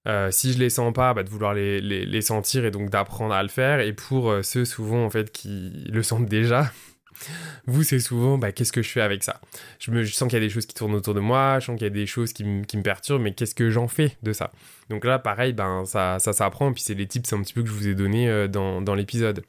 euh, 0.08 0.30
si 0.32 0.54
je 0.54 0.60
les 0.60 0.70
sens 0.70 0.94
pas, 0.94 1.13
bah, 1.13 1.24
de 1.24 1.30
vouloir 1.30 1.54
les, 1.54 1.82
les, 1.82 2.22
sentir 2.22 2.65
et 2.65 2.72
donc 2.72 2.89
d'apprendre 2.89 3.34
à 3.34 3.41
le 3.41 3.50
faire. 3.50 3.80
Et 3.80 3.94
pour 3.94 4.30
euh, 4.30 4.44
ceux 4.44 4.65
souvent 4.65 5.04
en 5.04 5.10
fait 5.10 5.32
qui 5.32 5.86
le 5.89 6.04
sentent 6.04 6.28
déjà, 6.28 6.72
vous 7.65 7.84
c'est 7.84 8.00
souvent 8.00 8.38
bah, 8.38 8.52
qu'est-ce 8.52 8.72
que 8.72 8.82
je 8.84 8.89
fais 8.89 9.02
avec 9.02 9.24
ça? 9.24 9.41
Je, 9.80 9.91
me, 9.91 10.06
sens 10.06 10.30
qu'il 10.30 10.38
y 10.38 10.41
a 10.41 10.46
des 10.46 10.50
choses 10.50 10.65
qui 10.65 10.76
tournent 10.76 10.94
autour 10.94 11.13
de 11.13 11.20
moi, 11.20 11.60
je 11.60 11.65
sens 11.65 11.76
qu'il 11.76 11.86
y 11.86 11.89
a 11.89 11.94
des 11.94 12.06
choses 12.06 12.34
qui, 12.34 12.44
me 12.44 12.82
perturbent, 12.82 13.24
mais 13.24 13.34
qu'est-ce 13.34 13.56
que 13.56 13.70
j'en 13.70 13.88
fais 13.88 14.15
de 14.22 14.34
ça? 14.34 14.52
Donc 14.89 15.06
là 15.06 15.18
pareil, 15.18 15.54
ben, 15.54 15.86
ça, 15.86 16.20
ça 16.20 16.34
s'apprend, 16.34 16.72
puis 16.72 16.84
c'est 16.84 16.94
les 16.94 17.08
tips 17.08 17.34
un 17.34 17.41
petit 17.41 17.54
peu 17.54 17.63
que 17.63 17.70
je 17.70 17.74
vous 17.74 17.88
ai 17.88 17.96
donné 17.96 18.30
euh, 18.30 18.48
dans, 18.48 18.82
dans 18.82 18.96
l'épisode. 18.96 19.44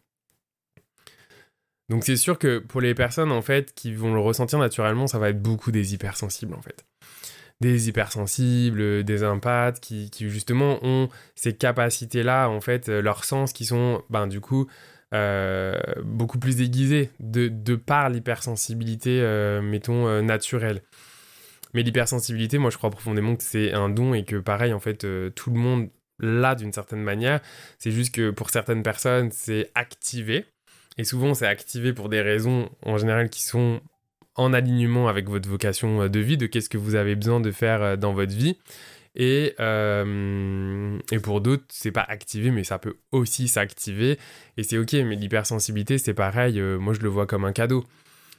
Donc 1.89 2.05
c'est 2.05 2.17
sûr 2.17 2.39
que 2.39 2.59
pour 2.59 2.81
les 2.81 2.95
personnes 2.95 3.31
en 3.31 3.43
fait 3.43 3.73
qui 3.75 3.93
vont 3.93 4.13
le 4.15 4.21
ressentir 4.21 4.59
naturellement, 4.59 5.07
ça 5.07 5.19
va 5.19 5.29
être 5.29 5.41
beaucoup 5.41 5.71
des 5.71 5.95
hypersensibles 5.95 6.55
en 6.55 6.63
fait 6.63 6.85
des 7.61 7.89
hypersensibles, 7.89 9.05
des 9.05 9.25
empathes 9.25 9.81
qui, 9.81 10.11
justement 10.29 10.79
ont 10.83 11.09
ces 11.35 11.55
capacités-là, 11.55 12.49
en 12.49 12.61
fait, 12.61 12.89
euh, 12.89 13.01
leurs 13.01 13.25
sens 13.25 13.53
qui 13.53 13.65
sont, 13.65 14.03
ben, 14.11 14.27
du 14.27 14.41
coup, 14.41 14.67
euh, 15.15 15.79
beaucoup 16.05 16.39
plus 16.39 16.61
aiguisés 16.61 17.11
de, 17.21 17.77
par 17.77 18.11
l'hypersensibilité, 18.11 19.21
euh, 19.23 19.63
mettons, 19.63 20.23
naturelle. 20.23 20.83
Mais 21.75 21.83
l'hypersensibilité, 21.83 22.59
moi, 22.59 22.71
je 22.71 22.77
crois 22.77 22.91
profondément 22.91 23.37
que 23.37 23.43
c'est 23.43 23.73
un 23.73 23.89
don 23.89 24.15
et 24.15 24.25
que, 24.25 24.37
pareil, 24.37 24.73
en 24.73 24.81
fait, 24.81 25.07
tout 25.35 25.51
le 25.51 25.59
monde 25.59 25.89
l'a 26.19 26.55
d'une 26.55 26.73
certaine 26.73 27.03
manière. 27.03 27.41
C'est 27.79 27.91
juste 27.91 28.15
que 28.15 28.31
pour 28.31 28.51
certaines 28.51 28.83
personnes, 28.83 29.31
c'est 29.31 29.71
activé. 29.75 30.47
Et 30.99 31.05
souvent, 31.05 31.35
c'est 31.35 31.47
activé 31.47 31.93
pour 31.93 32.09
des 32.09 32.23
raisons, 32.23 32.71
en 32.83 32.97
général, 32.97 33.29
qui 33.29 33.43
sont 33.43 33.81
en 34.37 34.53
alignement 34.53 35.09
avec 35.09 35.29
votre 35.29 35.49
vocation 35.49 36.03
euh, 36.03 36.09
de 36.09 36.21
vie, 36.21 36.37
de 36.37 36.47
qu'est-ce 36.47 36.69
que 36.69 36.79
vous 36.79 36.95
avez 36.95 37.17
besoin 37.17 37.41
de 37.41 37.51
faire 37.51 37.83
euh, 37.83 37.97
dans 37.97 38.13
votre 38.13 38.35
vie. 38.35 38.57
Et, 39.15 39.55
euh, 39.61 40.99
et 41.11 41.19
pour 41.19 41.41
d'autres, 41.41 41.65
c'est 41.71 41.91
pas 41.91 42.05
activé, 42.07 42.51
mais 42.51 42.65
ça 42.65 42.79
peut 42.79 42.97
aussi 43.13 43.49
s'activer. 43.49 44.19
Et 44.59 44.63
c'est 44.63 44.77
ok, 44.77 44.93
mais 44.93 45.17
l'hypersensibilité, 45.17 45.97
c'est 45.97 46.13
pareil, 46.13 46.61
moi 46.61 46.93
je 46.93 47.01
le 47.01 47.09
vois 47.09 47.27
comme 47.27 47.47
un 47.47 47.53
cadeau. 47.53 47.85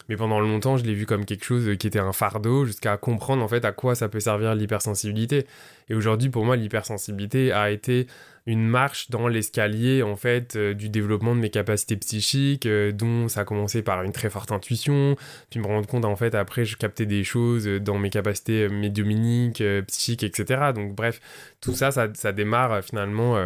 mais 0.08 0.16
pendant 0.16 0.40
longtemps, 0.40 0.78
je 0.78 0.84
l'ai 0.84 0.94
vu 0.94 1.08
comme 1.08 1.26
quelque 1.26 1.46
chose 1.46 1.76
qui 1.80 1.88
était 1.88 1.98
un 1.98 2.14
fardeau, 2.14 2.66
jusqu'à 2.66 2.96
comprendre 2.98 3.44
en 3.44 3.48
fait 3.48 3.66
à 3.66 3.72
quoi 3.72 3.96
ça 3.96 4.08
peut 4.08 4.20
servir 4.20 4.54
l'hypersensibilité. 4.54 5.48
Et 5.90 5.96
aujourd'hui, 5.96 6.30
pour 6.30 6.46
moi, 6.46 6.56
l'hypersensibilité 6.56 7.52
a 7.52 7.72
été 7.72 8.06
une 8.48 8.68
marche 8.68 9.12
dans 9.12 9.28
l'escalier 9.28 10.02
en 10.02 10.16
fait 10.16 10.56
euh, 10.56 10.74
du 10.74 10.90
développement 10.90 11.36
de 11.36 11.40
mes 11.40 11.52
capacités 11.52 11.98
psychiques 11.98 12.66
euh, 12.66 12.92
dont 12.92 13.28
ça 13.28 13.42
a 13.42 13.46
commencé 13.46 13.84
par 13.84 14.02
une 14.04 14.12
très 14.12 14.30
forte 14.30 14.52
intuition 14.52 15.16
puis 15.52 15.60
me 15.60 15.68
rendre 15.68 15.88
compte 15.88 16.06
en 16.06 16.16
fait 16.16 16.34
après 16.34 16.66
je 16.66 16.78
captais 16.78 17.06
des 17.06 17.24
choses 17.24 17.68
dans 17.68 18.00
mes 18.00 18.10
capacités 18.10 18.70
médiumniques 18.70 19.62
psychiques 19.88 20.24
etc 20.24 20.72
donc 20.74 20.96
bref 20.96 21.20
tout 21.62 21.74
ça 21.74 21.92
ça, 21.92 22.08
ça 22.16 22.32
démarre 22.32 22.84
finalement 22.84 23.38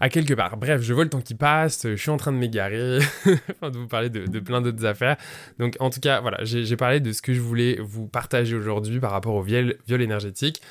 à 0.00 0.08
quelque 0.08 0.34
part. 0.34 0.56
Bref, 0.56 0.82
je 0.82 0.92
vois 0.92 1.04
le 1.04 1.10
temps 1.10 1.20
qui 1.20 1.34
passe, 1.34 1.86
je 1.86 1.96
suis 1.96 2.10
en 2.10 2.16
train 2.16 2.32
de 2.32 2.36
m'égarer, 2.36 2.98
de 3.62 3.78
vous 3.78 3.86
parler 3.86 4.10
de, 4.10 4.40
plein 4.40 4.60
d'autres 4.60 4.84
affaires. 4.84 5.16
Donc 5.58 5.76
en 5.80 5.90
tout 5.90 6.00
cas, 6.00 6.20
voilà, 6.20 6.38
j'ai 6.42 6.76
parlé 6.76 7.00
de 7.00 7.12
ce 7.12 7.22
que 7.22 7.32
je 7.32 7.40
voulais 7.40 7.78
vous 7.80 8.06
partager 8.08 8.56
aujourd'hui 8.56 9.00
par 9.00 9.10
rapport 9.10 9.34
au 9.34 9.42
viol, 9.42 9.76
viol 9.86 10.02
énergétique. 10.02 10.62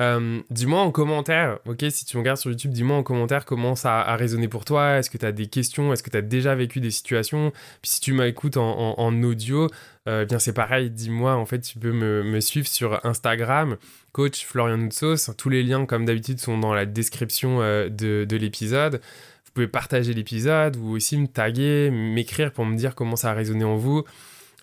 Euh, 0.00 0.40
dis-moi 0.50 0.80
en 0.80 0.90
commentaire, 0.90 1.58
ok, 1.66 1.84
si 1.90 2.06
tu 2.06 2.16
me 2.16 2.22
regardes 2.22 2.38
sur 2.38 2.50
YouTube, 2.50 2.72
dis-moi 2.72 2.96
en 2.96 3.02
commentaire 3.02 3.44
comment 3.44 3.76
ça 3.76 4.00
a 4.00 4.16
résonné 4.16 4.48
pour 4.48 4.64
toi. 4.64 4.98
Est-ce 4.98 5.10
que 5.10 5.18
tu 5.18 5.26
as 5.26 5.32
des 5.32 5.46
questions? 5.46 5.92
Est-ce 5.92 6.02
que 6.02 6.10
tu 6.10 6.16
as 6.16 6.22
déjà 6.22 6.54
vécu 6.54 6.80
des 6.80 6.90
situations? 6.90 7.52
Puis 7.82 7.90
si 7.90 8.00
tu 8.00 8.12
m'écoutes 8.14 8.56
en, 8.56 8.98
en, 8.98 9.22
audio, 9.22 9.68
euh, 10.08 10.24
bien 10.24 10.38
c'est 10.38 10.54
pareil, 10.54 10.90
dis-moi, 10.90 11.34
en 11.34 11.44
fait, 11.44 11.60
tu 11.60 11.78
peux 11.78 11.92
me, 11.92 12.22
me, 12.22 12.40
suivre 12.40 12.66
sur 12.66 13.04
Instagram, 13.04 13.76
coach 14.12 14.46
Florian 14.46 14.78
Noutsos. 14.78 15.34
Tous 15.36 15.50
les 15.50 15.62
liens, 15.62 15.84
comme 15.84 16.06
d'habitude, 16.06 16.40
sont 16.40 16.58
dans 16.58 16.72
la 16.74 16.86
description 16.86 17.60
euh, 17.60 17.88
de, 17.90 18.24
de 18.26 18.36
l'épisode. 18.36 19.00
Vous 19.44 19.52
pouvez 19.52 19.68
partager 19.68 20.14
l'épisode 20.14 20.76
ou 20.76 20.96
aussi 20.96 21.18
me 21.18 21.26
taguer, 21.26 21.90
m'écrire 21.90 22.52
pour 22.52 22.64
me 22.64 22.76
dire 22.76 22.94
comment 22.94 23.16
ça 23.16 23.30
a 23.30 23.34
résonné 23.34 23.64
en 23.64 23.76
vous. 23.76 24.04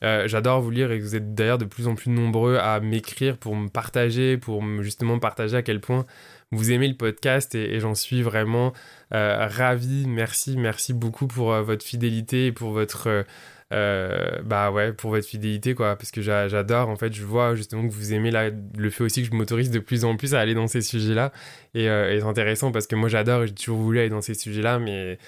Euh, 0.04 0.28
j'adore 0.28 0.62
vous 0.62 0.72
lire 0.72 0.92
et 0.92 1.00
vous 1.00 1.16
êtes 1.16 1.34
d'ailleurs 1.34 1.58
de 1.58 1.66
plus 1.66 1.88
en 1.88 1.96
plus 1.96 2.10
nombreux 2.10 2.58
à 2.58 2.80
m'écrire 2.80 3.38
pour 3.38 3.56
me 3.56 3.68
partager, 3.68 4.38
pour 4.38 4.64
justement 4.82 5.20
partager 5.20 5.58
à 5.58 5.62
quel 5.62 5.82
point 5.82 6.06
vous 6.52 6.72
aimez 6.72 6.88
le 6.88 6.96
podcast 6.96 7.54
et, 7.56 7.80
j'en 7.80 7.96
suis 7.96 8.22
vraiment 8.22 8.74
euh, 9.14 9.48
ravi. 9.50 10.08
Merci, 10.08 10.58
merci 10.58 10.94
beaucoup 10.94 11.28
pour 11.28 11.54
euh, 11.54 11.62
votre 11.62 11.86
fidélité 11.86 12.48
et 12.48 12.52
pour 12.52 12.72
votre 12.72 13.26
bah 13.72 14.72
ouais 14.72 14.94
pour 14.94 15.12
votre 15.12 15.28
fidélité 15.28 15.76
quoi 15.76 15.96
parce 15.96 16.10
que 16.10 16.24
j'adore 16.24 16.90
en 16.90 16.96
fait 16.96 17.14
je 17.14 17.24
vois 17.24 17.54
justement 17.54 17.88
que 17.88 17.94
vous 17.94 18.14
aimez 18.14 18.32
le 18.32 18.90
fait 18.90 19.04
aussi 19.04 19.22
que 19.22 19.28
je 19.28 19.36
m'autorise 19.36 19.70
de 19.70 19.78
plus 19.78 20.06
en 20.06 20.16
plus 20.16 20.34
à 20.34 20.40
aller 20.40 20.56
dans 20.56 20.66
ces 20.66 20.82
sujets 20.82 21.14
là 21.14 21.32
et, 21.76 21.84
et 21.84 22.18
c'est 22.20 22.26
intéressant 22.26 22.72
parce 22.72 22.88
que 22.88 22.96
moi 22.96 23.10
j'adore 23.10 23.46
j'ai 23.46 23.54
toujours 23.54 23.78
voulu 23.78 24.00
aller 24.00 24.10
dans 24.10 24.22
ces 24.22 24.34
sujets 24.34 24.64
là 24.64 24.80
mais 24.80 25.20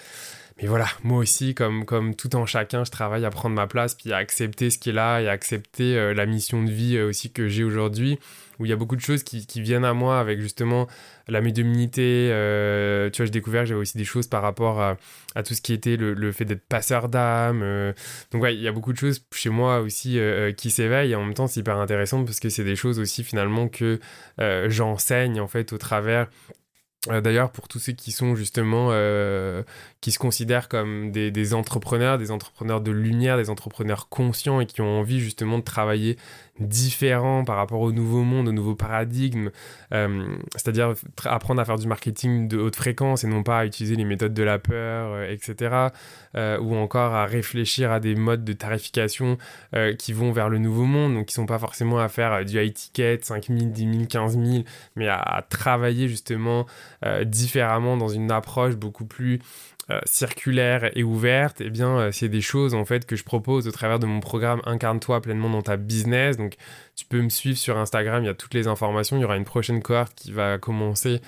mais 0.62 0.68
voilà, 0.68 0.86
moi 1.04 1.18
aussi, 1.18 1.56
comme, 1.56 1.86
comme 1.86 2.14
tout 2.14 2.36
en 2.36 2.46
chacun, 2.46 2.84
je 2.84 2.92
travaille 2.92 3.26
à 3.26 3.32
prendre 3.32 3.56
ma 3.56 3.66
place, 3.66 3.96
puis 3.96 4.14
à 4.14 4.18
accepter 4.18 4.70
ce 4.70 4.78
qui 4.78 4.90
est 4.90 4.94
là 4.94 5.20
et 5.20 5.28
à 5.28 5.32
accepter 5.32 5.98
euh, 5.98 6.14
la 6.14 6.28
mission 6.28 6.62
de 6.62 6.70
vie 6.70 6.98
euh, 6.98 7.10
aussi 7.10 7.32
que 7.32 7.48
j'ai 7.48 7.64
aujourd'hui, 7.64 8.20
où 8.60 8.66
il 8.66 8.70
y 8.70 8.72
a 8.72 8.76
beaucoup 8.76 8.96
de 8.96 9.02
choses 9.02 9.24
qui, 9.24 9.48
qui, 9.48 9.60
viennent 9.60 9.86
à 9.86 9.96
moi 9.96 10.20
avec 10.20 10.40
justement 10.40 10.88
la 11.28 11.42
médiumnité. 11.42 12.30
Euh, 12.32 13.10
tu 13.10 13.18
vois, 13.18 13.26
j'ai 13.26 13.32
découvert 13.32 13.64
que 13.64 13.70
j'avais 13.70 13.80
aussi 13.80 13.98
des 13.98 14.06
choses 14.06 14.28
par 14.28 14.44
rapport 14.44 14.80
à, 14.80 14.98
tout 15.44 15.56
ce 15.56 15.62
qui 15.62 15.74
était 15.74 15.98
le, 15.98 16.32
fait 16.32 16.46
d'être 16.46 16.68
passeur 16.68 17.10
d'âme. 17.10 17.94
donc, 18.32 18.44
ouais, 18.44 18.54
il 18.54 18.62
y 18.62 18.68
a 18.68 18.72
beaucoup 18.72 18.94
de 18.94 18.98
choses 18.98 19.26
chez 19.34 19.50
moi 19.50 19.80
aussi 19.80 20.20
qui 20.58 20.70
s'éveillent 20.70 21.14
et 21.14 21.16
en 21.16 21.24
même 21.24 21.34
temps, 21.34 21.48
c'est 21.48 21.62
hyper 21.62 21.78
intéressant 21.78 22.24
parce 22.24 22.40
que 22.40 22.50
c'est 22.50 22.66
des 22.66 22.76
choses 22.76 23.00
aussi 23.00 23.24
finalement 23.24 23.68
que 23.68 24.00
j'enseigne 24.68 25.40
en 25.40 25.48
fait 25.48 25.74
au 25.74 25.78
travers 25.78 26.28
d'ailleurs, 27.08 27.52
pour 27.52 27.68
tous 27.68 27.80
ceux 27.80 27.94
qui 27.94 28.12
sont 28.12 28.36
justement, 28.36 28.90
euh, 28.92 29.64
qui 30.02 30.12
se 30.12 30.20
considèrent 30.20 30.70
comme 30.70 31.12
des, 31.12 31.54
entrepreneurs, 31.54 32.20
des 32.20 32.30
entrepreneurs 32.30 32.80
de 32.80 32.92
lumière, 32.92 33.38
des 33.38 33.50
entrepreneurs 33.50 34.08
conscients 34.08 34.60
et 34.60 34.68
qui 34.68 34.82
ont 34.82 35.00
envie 35.00 35.20
justement 35.20 35.58
de 35.58 35.64
travailler 35.64 36.18
différent 36.68 37.44
par 37.44 37.58
rapport 37.58 37.82
au 37.82 37.92
nouveau 37.92 38.24
monde, 38.24 38.48
au 38.48 38.52
nouveau 38.52 38.76
paradigme, 38.76 39.50
euh, 39.94 40.36
c'est-à-dire 40.56 40.94
apprendre 41.26 41.62
à 41.62 41.66
faire 41.66 41.78
du 41.78 41.88
marketing 41.88 42.48
de 42.48 42.58
haute 42.58 42.76
fréquence 42.76 43.24
et 43.24 43.28
non 43.28 43.44
pas 43.44 43.60
à 43.60 43.66
utiliser 43.66 43.96
les 43.96 44.06
méthodes 44.06 44.34
de 44.34 44.44
la 44.44 44.60
peur, 44.60 45.24
etc. 45.24 45.88
ou 46.36 46.76
encore 46.76 47.14
à 47.14 47.26
réfléchir 47.26 47.92
à 47.92 48.00
des 48.00 48.16
modes 48.16 48.44
de 48.44 48.54
tarification 48.54 49.38
qui 49.98 50.14
vont 50.14 50.32
vers 50.32 50.50
le 50.50 50.58
nouveau 50.58 50.86
monde, 50.86 51.14
donc 51.16 51.28
qui 51.28 51.34
sont 51.34 51.46
pas 51.46 51.60
forcément 51.60 52.00
à 52.00 52.08
faire 52.08 52.46
du 52.46 52.62
high 52.62 52.74
ticket, 52.74 53.20
5 53.22 53.48
000, 53.48 53.60
10 53.66 53.94
000, 53.94 54.06
15 54.10 54.40
000, 54.40 54.64
mais 54.96 55.08
à 55.08 55.44
travailler 55.50 56.08
justement 56.08 56.66
euh, 57.06 57.24
différemment 57.24 57.98
dans 57.98 58.08
une 58.08 58.32
approche 58.32 58.76
beaucoup 58.76 59.06
plus 59.06 59.40
euh, 59.92 60.00
circulaire 60.06 60.96
et 60.96 61.04
ouverte, 61.04 61.60
eh 61.60 61.70
bien, 61.70 61.98
euh, 61.98 62.12
c'est 62.12 62.30
des 62.30 62.40
choses 62.42 62.74
en 62.74 62.86
fait 62.86 63.06
que 63.06 63.16
je 63.16 63.24
propose 63.24 63.68
au 63.68 63.72
travers 63.72 64.00
de 64.00 64.06
mon 64.06 64.20
programme 64.20 64.62
Incarne-toi 64.66 65.22
pleinement 65.22 65.50
dans 65.50 65.62
ta 65.62 65.76
business. 65.76 66.38
Donc, 66.38 66.56
tu 66.96 67.06
peux 67.06 67.22
me 67.22 67.30
suivre 67.30 67.58
sur 67.58 67.78
Instagram, 67.78 68.24
il 68.24 68.28
y 68.28 68.30
a 68.30 68.34
toutes 68.34 68.54
les 68.54 68.68
informations. 68.68 69.18
Il 69.18 69.22
y 69.22 69.26
aura 69.26 69.38
une 69.38 69.46
prochaine 69.46 69.82
cohorte 69.82 70.14
qui 70.16 70.32
va 70.32 70.58
commencer 70.58 71.20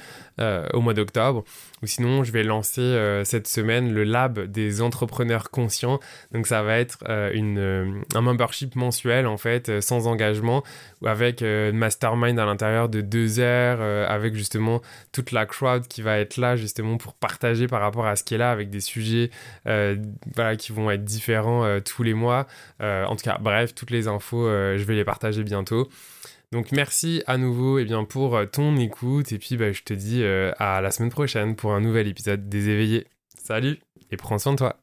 au 0.73 0.81
mois 0.81 0.93
d'octobre. 0.93 1.43
Ou 1.81 1.87
sinon, 1.87 2.23
je 2.23 2.31
vais 2.31 2.43
lancer 2.43 3.21
cette 3.23 3.47
semaine 3.47 3.93
le 3.93 4.03
lab 4.03 4.39
des 4.39 4.81
entrepreneurs 4.81 5.49
conscients. 5.51 5.99
Donc, 6.31 6.47
ça 6.47 6.61
va 6.63 6.77
être 6.77 6.97
un 7.07 8.21
membership 8.21 8.75
mensuel 8.75 9.25
en 9.25 9.37
fait, 9.37 9.81
sans 9.81 10.05
engagement, 10.05 10.63
avec 11.03 11.41
une 11.41 11.77
mastermind 11.77 12.37
à 12.37 12.45
l'intérieur 12.45 12.89
de 12.89 13.01
deux 13.01 13.39
heures, 13.39 13.81
avec 14.11 14.35
justement 14.35 14.81
toute 15.11 15.31
la 15.31 15.45
crowd 15.45 15.87
qui 15.87 16.01
va 16.01 16.19
être 16.19 16.37
là 16.37 16.55
justement 16.55 16.97
pour 16.97 17.13
partager 17.13 17.67
par 17.67 17.81
rapport 17.81 18.05
à 18.05 18.15
ce 18.15 18.23
qui 18.23 18.35
est 18.35 18.37
là 18.39 18.52
avec 18.53 18.69
des 18.69 18.79
sujets 18.79 19.29
euh, 19.67 19.97
qui 20.57 20.71
vont 20.71 20.89
être 20.89 21.03
différents 21.03 21.65
euh, 21.65 21.79
tous 21.79 22.03
les 22.03 22.13
mois. 22.13 22.47
Euh, 22.81 23.05
en 23.05 23.15
tout 23.15 23.23
cas, 23.23 23.37
bref, 23.39 23.75
toutes 23.75 23.91
les 23.91 24.07
infos, 24.07 24.47
je 24.47 24.83
vais 24.83 24.95
les 24.95 25.03
partager 25.03 25.43
bientôt. 25.43 25.89
Donc 26.51 26.71
merci 26.71 27.23
à 27.25 27.37
nouveau 27.37 27.79
eh 27.79 27.85
bien, 27.85 28.03
pour 28.05 28.39
ton 28.51 28.77
écoute 28.77 29.31
et 29.31 29.39
puis 29.39 29.57
bah, 29.57 29.71
je 29.71 29.81
te 29.81 29.93
dis 29.93 30.23
à 30.23 30.81
la 30.81 30.91
semaine 30.91 31.09
prochaine 31.09 31.55
pour 31.55 31.73
un 31.73 31.81
nouvel 31.81 32.07
épisode 32.07 32.47
des 32.47 32.69
éveillés. 32.69 33.07
Salut 33.43 33.79
et 34.11 34.17
prends 34.17 34.37
soin 34.37 34.53
de 34.53 34.57
toi. 34.57 34.82